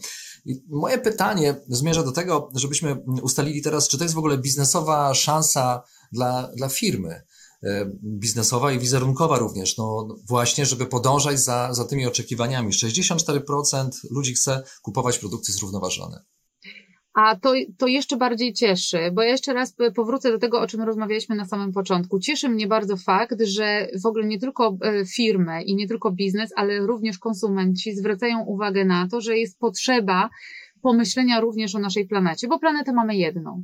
I 0.44 0.62
moje 0.68 0.98
pytanie 0.98 1.60
zmierza 1.68 2.02
do 2.02 2.12
tego, 2.12 2.50
żebyśmy 2.54 2.96
ustalili 3.22 3.62
teraz, 3.62 3.88
czy 3.88 3.98
to 3.98 4.04
jest 4.04 4.14
w 4.14 4.18
ogóle 4.18 4.38
biznesowa 4.38 5.14
szansa 5.14 5.82
dla, 6.12 6.50
dla 6.56 6.68
firmy. 6.68 7.22
E, 7.64 7.90
biznesowa 8.02 8.72
i 8.72 8.78
wizerunkowa 8.78 9.38
również. 9.38 9.76
No 9.76 10.08
właśnie, 10.28 10.66
żeby 10.66 10.86
podążać 10.86 11.40
za, 11.40 11.74
za 11.74 11.84
tymi 11.84 12.06
oczekiwaniami. 12.06 12.72
64% 12.72 13.88
ludzi 14.10 14.34
chce 14.34 14.62
kupować 14.82 15.18
produkty 15.18 15.52
zrównoważone. 15.52 16.24
A 17.14 17.36
to, 17.36 17.52
to 17.78 17.86
jeszcze 17.86 18.16
bardziej 18.16 18.52
cieszy, 18.52 19.10
bo 19.12 19.22
jeszcze 19.22 19.52
raz 19.52 19.74
powrócę 19.94 20.32
do 20.32 20.38
tego, 20.38 20.60
o 20.60 20.66
czym 20.66 20.82
rozmawialiśmy 20.82 21.36
na 21.36 21.44
samym 21.46 21.72
początku. 21.72 22.18
Cieszy 22.18 22.48
mnie 22.48 22.66
bardzo 22.66 22.96
fakt, 22.96 23.42
że 23.42 23.88
w 24.02 24.06
ogóle 24.06 24.26
nie 24.26 24.38
tylko 24.38 24.76
e, 24.82 25.06
firmy 25.06 25.62
i 25.62 25.76
nie 25.76 25.88
tylko 25.88 26.10
biznes, 26.10 26.50
ale 26.56 26.86
również 26.86 27.18
konsumenci 27.18 27.96
zwracają 27.96 28.44
uwagę 28.44 28.84
na 28.84 29.08
to, 29.08 29.20
że 29.20 29.38
jest 29.38 29.58
potrzeba 29.58 30.30
pomyślenia 30.82 31.40
również 31.40 31.74
o 31.74 31.78
naszej 31.78 32.06
planecie, 32.06 32.48
bo 32.48 32.58
planetę 32.58 32.92
mamy 32.92 33.16
jedną. 33.16 33.62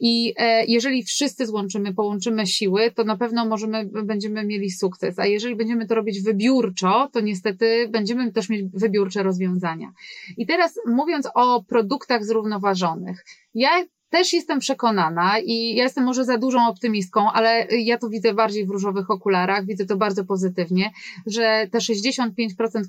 I 0.00 0.34
e, 0.36 0.64
jeżeli 0.64 1.02
wszyscy 1.02 1.46
złączymy, 1.46 1.94
połączymy 1.94 2.46
siły, 2.46 2.90
to 2.90 3.04
na 3.04 3.16
pewno 3.16 3.46
możemy, 3.46 3.84
będziemy 4.04 4.44
mieli 4.44 4.70
sukces. 4.70 5.18
A 5.18 5.26
jeżeli 5.26 5.56
będziemy 5.56 5.86
to 5.86 5.94
robić 5.94 6.22
wybiórczo, 6.22 7.10
to 7.12 7.20
niestety 7.20 7.88
będziemy 7.88 8.32
też 8.32 8.48
mieć 8.48 8.64
wybiórcze 8.74 9.22
rozwiązania. 9.22 9.92
I 10.36 10.46
teraz 10.46 10.80
mówiąc 10.86 11.28
o 11.34 11.64
produktach 11.64 12.24
zrównoważonych, 12.24 13.24
ja 13.54 13.70
też 14.10 14.32
jestem 14.32 14.58
przekonana 14.58 15.38
i 15.38 15.74
ja 15.74 15.84
jestem 15.84 16.04
może 16.04 16.24
za 16.24 16.38
dużą 16.38 16.68
optymistką, 16.68 17.32
ale 17.32 17.66
ja 17.70 17.98
to 17.98 18.08
widzę 18.08 18.34
bardziej 18.34 18.66
w 18.66 18.70
różowych 18.70 19.10
okularach, 19.10 19.66
widzę 19.66 19.86
to 19.86 19.96
bardzo 19.96 20.24
pozytywnie, 20.24 20.90
że 21.26 21.68
te 21.70 21.78
65% 21.78 22.28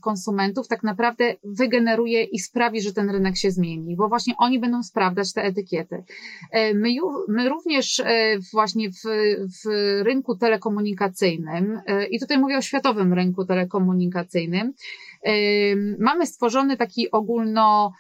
konsumentów 0.02 0.68
tak 0.68 0.84
naprawdę 0.84 1.36
wygeneruje 1.44 2.24
i 2.24 2.40
sprawi, 2.40 2.82
że 2.82 2.94
ten 2.94 3.10
rynek 3.10 3.38
się 3.38 3.52
zmieni, 3.52 3.96
bo 3.96 4.10
właśnie 4.10 4.34
oni 4.38 4.60
będą 4.60 4.84
sprawdzać 4.84 5.34
te 5.34 5.44
etykiety. 5.44 6.04
E, 6.52 6.74
my, 6.74 6.90
my 7.28 7.50
również 7.50 8.00
e, 8.00 8.38
właśnie 8.54 8.90
w, 8.90 9.02
w 9.64 9.70
rynku 10.04 10.38
telekomunikacyjnym, 10.38 11.82
e, 11.86 12.06
i 12.06 12.20
tutaj 12.20 12.38
mówię 12.38 12.58
o 12.58 12.62
światowym 12.62 13.14
rynku 13.14 13.46
telekomunikacyjnym, 13.46 14.74
mamy 16.00 16.26
stworzony 16.26 16.78
taki 16.78 17.12
ogólno 17.12 17.92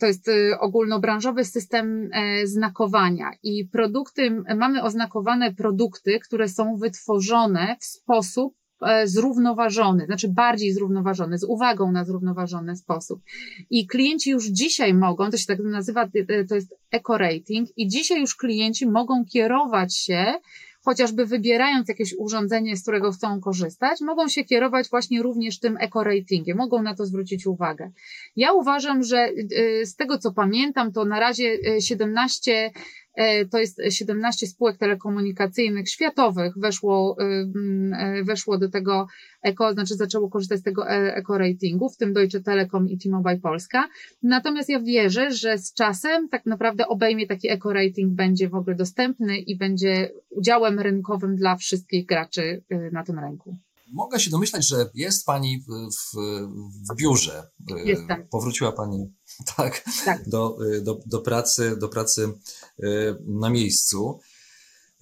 to 0.00 0.06
jest 0.06 0.28
y, 0.28 0.58
ogólnobranżowy 0.60 1.44
system 1.44 2.10
e, 2.12 2.46
znakowania 2.46 3.30
i 3.42 3.68
produkty, 3.68 4.30
mamy 4.56 4.82
oznakowane 4.82 5.54
produkty, 5.54 6.20
które 6.20 6.48
są 6.48 6.76
wytworzone 6.76 7.76
w 7.80 7.84
sposób 7.84 8.54
e, 8.82 9.06
zrównoważony, 9.06 10.06
znaczy 10.06 10.28
bardziej 10.28 10.72
zrównoważony, 10.72 11.38
z 11.38 11.44
uwagą 11.44 11.92
na 11.92 12.04
zrównoważony 12.04 12.76
sposób. 12.76 13.22
I 13.70 13.86
klienci 13.86 14.30
już 14.30 14.46
dzisiaj 14.46 14.94
mogą, 14.94 15.30
to 15.30 15.36
się 15.36 15.46
tak 15.46 15.58
nazywa, 15.58 16.08
y, 16.14 16.46
to 16.48 16.54
jest 16.54 16.74
eco-rating, 16.94 17.66
i 17.76 17.88
dzisiaj 17.88 18.20
już 18.20 18.36
klienci 18.36 18.86
mogą 18.86 19.24
kierować 19.24 19.96
się 19.96 20.34
chociażby 20.84 21.26
wybierając 21.26 21.88
jakieś 21.88 22.14
urządzenie, 22.18 22.76
z 22.76 22.82
którego 22.82 23.12
chcą 23.12 23.40
korzystać, 23.40 24.00
mogą 24.00 24.28
się 24.28 24.44
kierować 24.44 24.88
właśnie 24.90 25.22
również 25.22 25.60
tym 25.60 25.76
eco-ratingiem, 25.76 26.56
mogą 26.56 26.82
na 26.82 26.94
to 26.94 27.06
zwrócić 27.06 27.46
uwagę. 27.46 27.90
Ja 28.36 28.52
uważam, 28.52 29.02
że 29.02 29.28
y, 29.28 29.86
z 29.86 29.96
tego 29.96 30.18
co 30.18 30.32
pamiętam, 30.32 30.92
to 30.92 31.04
na 31.04 31.20
razie 31.20 31.58
17 31.80 32.44
E, 32.44 32.70
to 33.50 33.58
jest 33.58 33.80
17 33.90 34.46
spółek 34.46 34.78
telekomunikacyjnych 34.78 35.88
światowych 35.88 36.58
weszło, 36.58 37.16
y, 37.20 37.24
mm, 37.24 37.92
e, 37.94 38.24
weszło 38.24 38.58
do 38.58 38.68
tego 38.68 39.06
eko, 39.42 39.72
znaczy 39.72 39.94
zaczęło 39.94 40.30
korzystać 40.30 40.60
z 40.60 40.62
tego 40.62 40.90
e, 40.90 41.16
eko-ratingu, 41.16 41.88
w 41.88 41.96
tym 41.96 42.12
Deutsche 42.12 42.40
Telekom 42.40 42.88
i 42.88 42.98
T-Mobile 42.98 43.38
Polska. 43.38 43.88
Natomiast 44.22 44.68
ja 44.68 44.80
wierzę, 44.80 45.30
że 45.30 45.58
z 45.58 45.74
czasem 45.74 46.28
tak 46.28 46.46
naprawdę 46.46 46.88
obejmie 46.88 47.26
taki 47.26 47.48
eko-rating 47.48 48.14
będzie 48.14 48.48
w 48.48 48.54
ogóle 48.54 48.76
dostępny 48.76 49.38
i 49.38 49.56
będzie 49.56 50.10
udziałem 50.30 50.80
rynkowym 50.80 51.36
dla 51.36 51.56
wszystkich 51.56 52.06
graczy 52.06 52.62
y, 52.72 52.90
na 52.92 53.04
tym 53.04 53.18
rynku. 53.18 53.56
Mogę 53.92 54.20
się 54.20 54.30
domyślać, 54.30 54.66
że 54.68 54.90
jest 54.94 55.26
Pani 55.26 55.64
w, 55.68 56.16
w 56.90 56.96
biurze. 56.96 57.50
Jestem. 57.84 58.28
Powróciła 58.30 58.72
Pani 58.72 59.12
tak, 59.56 59.84
tak. 60.04 60.28
Do, 60.28 60.56
do, 60.82 61.00
do, 61.06 61.20
pracy, 61.20 61.76
do 61.76 61.88
pracy 61.88 62.32
e, 62.82 62.86
na 63.26 63.50
miejscu. 63.50 64.20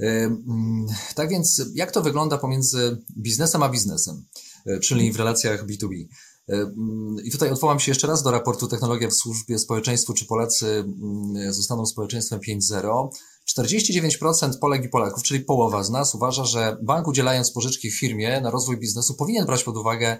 E, 0.00 0.06
mm, 0.06 0.86
tak 1.14 1.30
więc, 1.30 1.62
jak 1.74 1.90
to 1.90 2.02
wygląda 2.02 2.38
pomiędzy 2.38 3.04
biznesem 3.18 3.62
a 3.62 3.68
biznesem, 3.68 4.26
e, 4.66 4.78
czyli 4.78 5.12
w 5.12 5.16
relacjach 5.16 5.66
B2B? 5.66 6.06
Mm, 6.48 7.16
I 7.24 7.30
tutaj 7.30 7.50
odwołam 7.50 7.80
się 7.80 7.90
jeszcze 7.90 8.06
raz 8.06 8.22
do 8.22 8.30
raportu 8.30 8.68
Technologia 8.68 9.08
w 9.08 9.14
służbie 9.14 9.58
społeczeństwu, 9.58 10.14
czy 10.14 10.26
Polacy 10.26 10.66
mm, 10.66 11.52
zostaną 11.52 11.86
społeczeństwem 11.86 12.40
5.0. 12.40 13.08
49% 13.58 14.58
Polek 14.60 14.84
i 14.84 14.88
Polaków, 14.88 15.22
czyli 15.22 15.40
połowa 15.40 15.84
z 15.84 15.90
nas, 15.90 16.14
uważa, 16.14 16.44
że 16.44 16.76
bank 16.82 17.08
udzielając 17.08 17.52
pożyczki 17.52 17.90
firmie 17.90 18.40
na 18.40 18.50
rozwój 18.50 18.78
biznesu 18.78 19.14
powinien 19.14 19.46
brać 19.46 19.64
pod 19.64 19.76
uwagę 19.76 20.18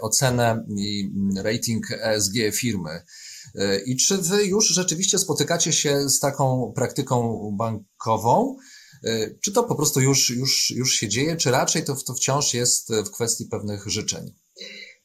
ocenę 0.00 0.64
i 0.76 1.10
rating 1.42 1.90
ESG 1.90 2.34
firmy. 2.52 3.02
E, 3.54 3.80
I 3.80 3.96
czy 3.96 4.18
wy 4.18 4.46
już 4.46 4.68
rzeczywiście 4.68 5.18
spotykacie 5.18 5.72
się 5.72 6.08
z 6.08 6.18
taką 6.18 6.72
praktyką 6.74 7.40
bankową? 7.58 8.56
E, 9.04 9.30
czy 9.40 9.52
to 9.52 9.64
po 9.64 9.74
prostu 9.74 10.00
już, 10.00 10.30
już, 10.30 10.70
już 10.70 10.92
się 10.92 11.08
dzieje, 11.08 11.36
czy 11.36 11.50
raczej 11.50 11.84
to, 11.84 11.96
to 11.96 12.14
wciąż 12.14 12.54
jest 12.54 12.92
w 12.94 13.10
kwestii 13.10 13.46
pewnych 13.46 13.86
życzeń? 13.86 14.34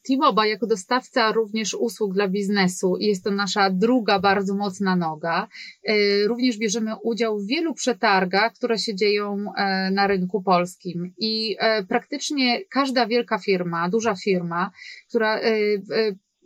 T-Mobile 0.07 0.49
jako 0.49 0.67
dostawca 0.67 1.31
również 1.31 1.73
usług 1.73 2.13
dla 2.13 2.27
biznesu 2.27 2.97
jest 2.99 3.23
to 3.23 3.31
nasza 3.31 3.69
druga 3.69 4.19
bardzo 4.19 4.55
mocna 4.55 4.95
noga. 4.95 5.47
E, 5.83 5.93
również 6.27 6.57
bierzemy 6.57 6.91
udział 7.03 7.39
w 7.39 7.47
wielu 7.47 7.73
przetargach, 7.73 8.53
które 8.53 8.77
się 8.77 8.95
dzieją 8.95 9.45
na 9.91 10.07
rynku 10.07 10.41
polskim 10.41 11.13
i 11.17 11.57
praktycznie 11.89 12.65
każda 12.69 13.07
wielka 13.07 13.37
firma, 13.37 13.89
duża 13.89 14.15
firma, 14.15 14.71
która 15.09 15.39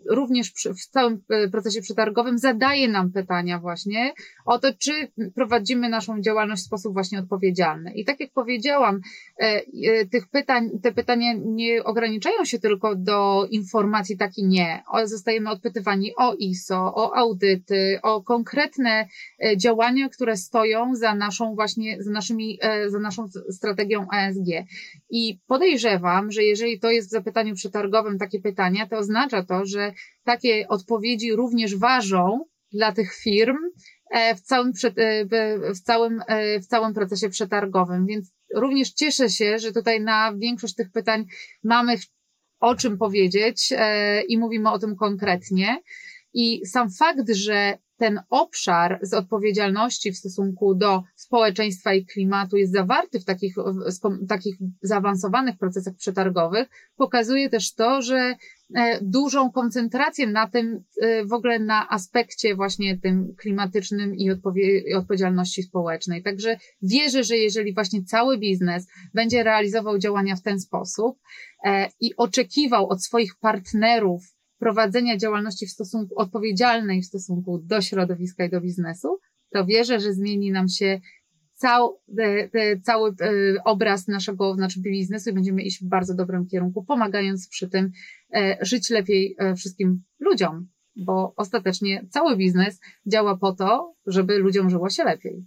również 0.10 0.52
w 0.52 0.88
całym 0.90 1.22
e, 1.30 1.50
procesie 1.50 1.82
przetargowym 1.82 2.38
zadaje 2.38 2.88
nam 2.88 3.12
pytania 3.12 3.60
właśnie 3.60 4.14
o 4.46 4.60
to, 4.60 4.74
czy 4.74 4.92
prowadzimy 5.36 5.90
naszą 5.90 6.22
działalność 6.22 6.62
w 6.62 6.66
sposób 6.66 6.94
właśnie 6.94 7.20
odpowiedzialny. 7.20 7.94
I 7.94 8.06
tak 8.06 8.20
jak 8.20 8.32
powiedziałam, 8.32 9.02
e, 9.40 9.62
e, 9.84 10.06
tych 10.06 10.28
pytań, 10.28 10.70
te 10.84 10.92
pytania 10.92 11.34
nie 11.46 11.84
ograniczają 11.84 12.46
się 12.46 12.60
tylko 12.60 12.96
do 12.96 13.48
informacji 13.52 14.18
tak 14.18 14.38
i 14.38 14.48
nie. 14.48 14.84
Zostajemy 15.04 15.50
odpytywani 15.50 16.16
o 16.18 16.36
ISO, 16.36 16.94
o 16.96 17.16
audyty, 17.16 18.00
o 18.04 18.24
konkretne 18.24 19.08
działania, 19.58 20.10
które 20.10 20.38
stoją 20.38 20.96
za 20.96 21.16
naszą 21.16 21.56
właśnie, 21.56 22.04
za 22.04 22.12
naszymi, 22.12 22.60
za 22.88 23.00
naszą 23.00 23.28
strategią 23.50 24.08
ASG. 24.12 24.48
I 25.10 25.40
podejrzewam, 25.48 26.32
że 26.32 26.44
jeżeli 26.44 26.80
to 26.80 26.92
jest 26.92 27.08
w 27.08 27.12
zapytaniu 27.12 27.56
przetargowym 27.56 28.18
takie 28.18 28.40
pytania, 28.40 28.88
to 28.88 28.98
oznacza 28.98 29.44
to, 29.44 29.66
że 29.66 29.89
takie 30.24 30.68
odpowiedzi 30.68 31.32
również 31.32 31.76
ważą 31.76 32.46
dla 32.72 32.92
tych 32.92 33.14
firm 33.14 33.58
e, 34.12 34.36
w 34.36 34.42
całym, 34.42 34.72
e, 34.98 35.26
w 35.74 35.80
całym, 35.80 36.22
e, 36.28 36.60
w 36.60 36.68
całym 36.68 36.94
procesie 36.94 37.30
przetargowym. 37.30 38.06
Więc 38.06 38.32
również 38.56 38.94
cieszę 38.94 39.30
się, 39.30 39.60
że 39.60 39.72
tutaj 39.74 40.02
na 40.02 40.34
większość 40.38 40.76
tych 40.76 40.92
pytań 40.92 41.26
mamy 41.64 41.96
o 42.60 42.76
czym 42.76 42.98
powiedzieć 42.98 43.74
i 44.28 44.38
mówimy 44.38 44.72
o 44.72 44.80
tym 44.80 44.96
konkretnie. 44.96 45.82
I 46.34 46.66
sam 46.66 46.92
fakt, 46.92 47.30
że 47.34 47.78
ten 48.00 48.20
obszar 48.30 49.00
z 49.02 49.14
odpowiedzialności 49.14 50.12
w 50.12 50.18
stosunku 50.18 50.76
do 50.76 51.04
społeczeństwa 51.16 51.94
i 51.94 52.06
klimatu 52.06 52.58
jest 52.58 52.74
zawarty 52.74 53.20
w 53.20 53.26
takich, 53.26 53.56
w 54.22 54.28
takich 54.28 54.56
zaawansowanych 54.82 55.58
procesach 55.58 55.96
przetargowych, 55.96 56.68
pokazuje 56.96 57.50
też 57.50 57.74
to, 57.74 58.02
że 58.02 58.36
e, 58.76 59.00
dużą 59.02 59.52
koncentrację 59.52 60.28
na 60.28 60.48
tym, 60.48 60.84
e, 61.02 61.26
w 61.26 61.34
ogóle 61.34 61.60
na 61.60 61.90
aspekcie 61.90 62.56
właśnie 62.56 62.98
tym 62.98 63.36
klimatycznym 63.38 64.16
i 64.16 64.32
odpowiedzialności 64.96 65.64
społecznej. 65.64 66.24
Także 66.24 66.58
wierzę, 66.82 67.24
że 67.24 67.38
jeżeli 67.38 67.74
właśnie 67.74 68.04
cały 68.04 68.38
biznes 68.38 68.88
będzie 69.14 69.44
realizował 69.44 69.98
działania 69.98 70.36
w 70.36 70.42
ten 70.42 70.60
sposób 70.60 71.20
e, 71.66 71.90
i 72.00 72.16
oczekiwał 72.16 72.90
od 72.90 73.04
swoich 73.04 73.36
partnerów 73.36 74.39
prowadzenia 74.60 75.18
działalności 75.18 75.68
w 75.68 75.72
stosunku 75.72 76.20
odpowiedzialnej 76.20 77.02
w 77.02 77.06
stosunku 77.06 77.60
do 77.60 77.82
środowiska 77.82 78.46
i 78.46 78.50
do 78.50 78.62
biznesu, 78.62 79.20
to 79.54 79.66
wierzę, 79.66 80.00
że 80.00 80.14
zmieni 80.14 80.52
nam 80.52 80.68
się 80.68 81.02
cał, 81.54 82.00
de, 82.08 82.50
de, 82.54 82.80
cały 82.82 83.10
e, 83.10 83.34
obraz 83.64 84.08
naszego 84.08 84.54
znaczy 84.54 84.82
biznesu 84.82 85.30
i 85.30 85.34
będziemy 85.34 85.62
iść 85.62 85.84
w 85.84 85.88
bardzo 85.88 86.16
dobrym 86.16 86.48
kierunku, 86.48 86.84
pomagając 86.84 87.48
przy 87.48 87.70
tym 87.70 87.92
e, 88.36 88.58
żyć 88.62 88.90
lepiej 88.90 89.36
e, 89.40 89.56
wszystkim 89.56 90.04
ludziom, 90.20 90.68
bo 90.96 91.34
ostatecznie 91.36 92.06
cały 92.10 92.38
biznes 92.38 92.80
działa 93.06 93.38
po 93.38 93.54
to, 93.54 93.94
żeby 94.06 94.38
ludziom 94.38 94.70
żyło 94.70 94.90
się 94.90 95.04
lepiej. 95.04 95.46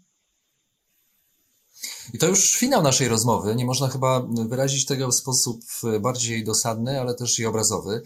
I 2.14 2.18
to 2.18 2.28
już 2.28 2.56
finał 2.56 2.82
naszej 2.82 3.08
rozmowy. 3.08 3.54
Nie 3.56 3.64
można 3.64 3.88
chyba 3.88 4.26
wyrazić 4.48 4.86
tego 4.86 5.08
w 5.08 5.14
sposób 5.14 5.60
bardziej 6.00 6.44
dosadny, 6.44 7.00
ale 7.00 7.14
też 7.14 7.38
i 7.38 7.46
obrazowy. 7.46 8.02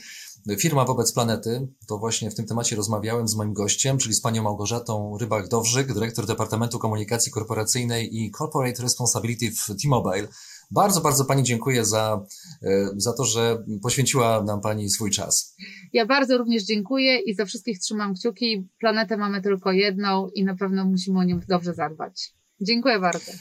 Firma 0.61 0.85
wobec 0.85 1.13
planety, 1.13 1.69
to 1.89 1.99
właśnie 1.99 2.31
w 2.31 2.35
tym 2.35 2.47
temacie 2.47 2.77
rozmawiałem 2.77 3.29
z 3.29 3.35
moim 3.35 3.53
gościem, 3.53 3.99
czyli 3.99 4.15
z 4.15 4.21
panią 4.21 4.43
Małgorzatą 4.43 5.17
Rybak-Dowrzyk, 5.21 5.95
dyrektor 5.95 6.27
Departamentu 6.27 6.79
Komunikacji 6.79 7.33
Korporacyjnej 7.33 8.17
i 8.17 8.31
Corporate 8.31 8.83
Responsibility 8.83 9.51
w 9.51 9.67
T-Mobile. 9.67 10.29
Bardzo, 10.71 11.01
bardzo 11.01 11.25
Pani 11.25 11.43
dziękuję 11.43 11.85
za, 11.85 12.27
e, 12.63 12.91
za 12.97 13.13
to, 13.13 13.25
że 13.25 13.65
poświęciła 13.83 14.43
nam 14.43 14.61
Pani 14.61 14.91
swój 14.91 15.11
czas. 15.11 15.57
Ja 15.93 16.07
bardzo 16.07 16.39
również 16.39 16.65
dziękuję 16.65 17.19
i 17.19 17.35
za 17.35 17.45
wszystkich 17.45 17.79
trzymam 17.79 18.15
kciuki. 18.15 18.69
Planetę 18.81 19.17
mamy 19.17 19.43
tylko 19.43 19.73
jedną 19.73 20.29
i 20.35 20.45
na 20.45 20.57
pewno 20.57 20.85
musimy 20.85 21.19
o 21.19 21.25
nią 21.25 21.41
dobrze 21.49 21.75
zadbać. 21.75 22.35
Dziękuję 22.61 23.01
bardzo. 23.01 23.33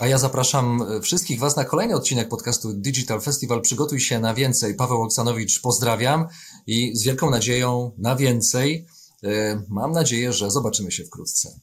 A 0.00 0.06
ja 0.06 0.18
zapraszam 0.18 0.84
wszystkich 1.02 1.38
Was 1.38 1.56
na 1.56 1.64
kolejny 1.64 1.94
odcinek 1.94 2.28
podcastu 2.28 2.72
Digital 2.72 3.20
Festival. 3.20 3.60
Przygotuj 3.60 4.00
się 4.00 4.20
na 4.20 4.34
więcej. 4.34 4.74
Paweł 4.74 5.02
Oksanowicz, 5.02 5.60
pozdrawiam 5.60 6.26
i 6.66 6.96
z 6.96 7.02
wielką 7.02 7.30
nadzieją 7.30 7.92
na 7.98 8.16
więcej. 8.16 8.86
E, 9.24 9.62
mam 9.68 9.92
nadzieję, 9.92 10.32
że 10.32 10.50
zobaczymy 10.50 10.92
się 10.92 11.04
wkrótce. 11.04 11.60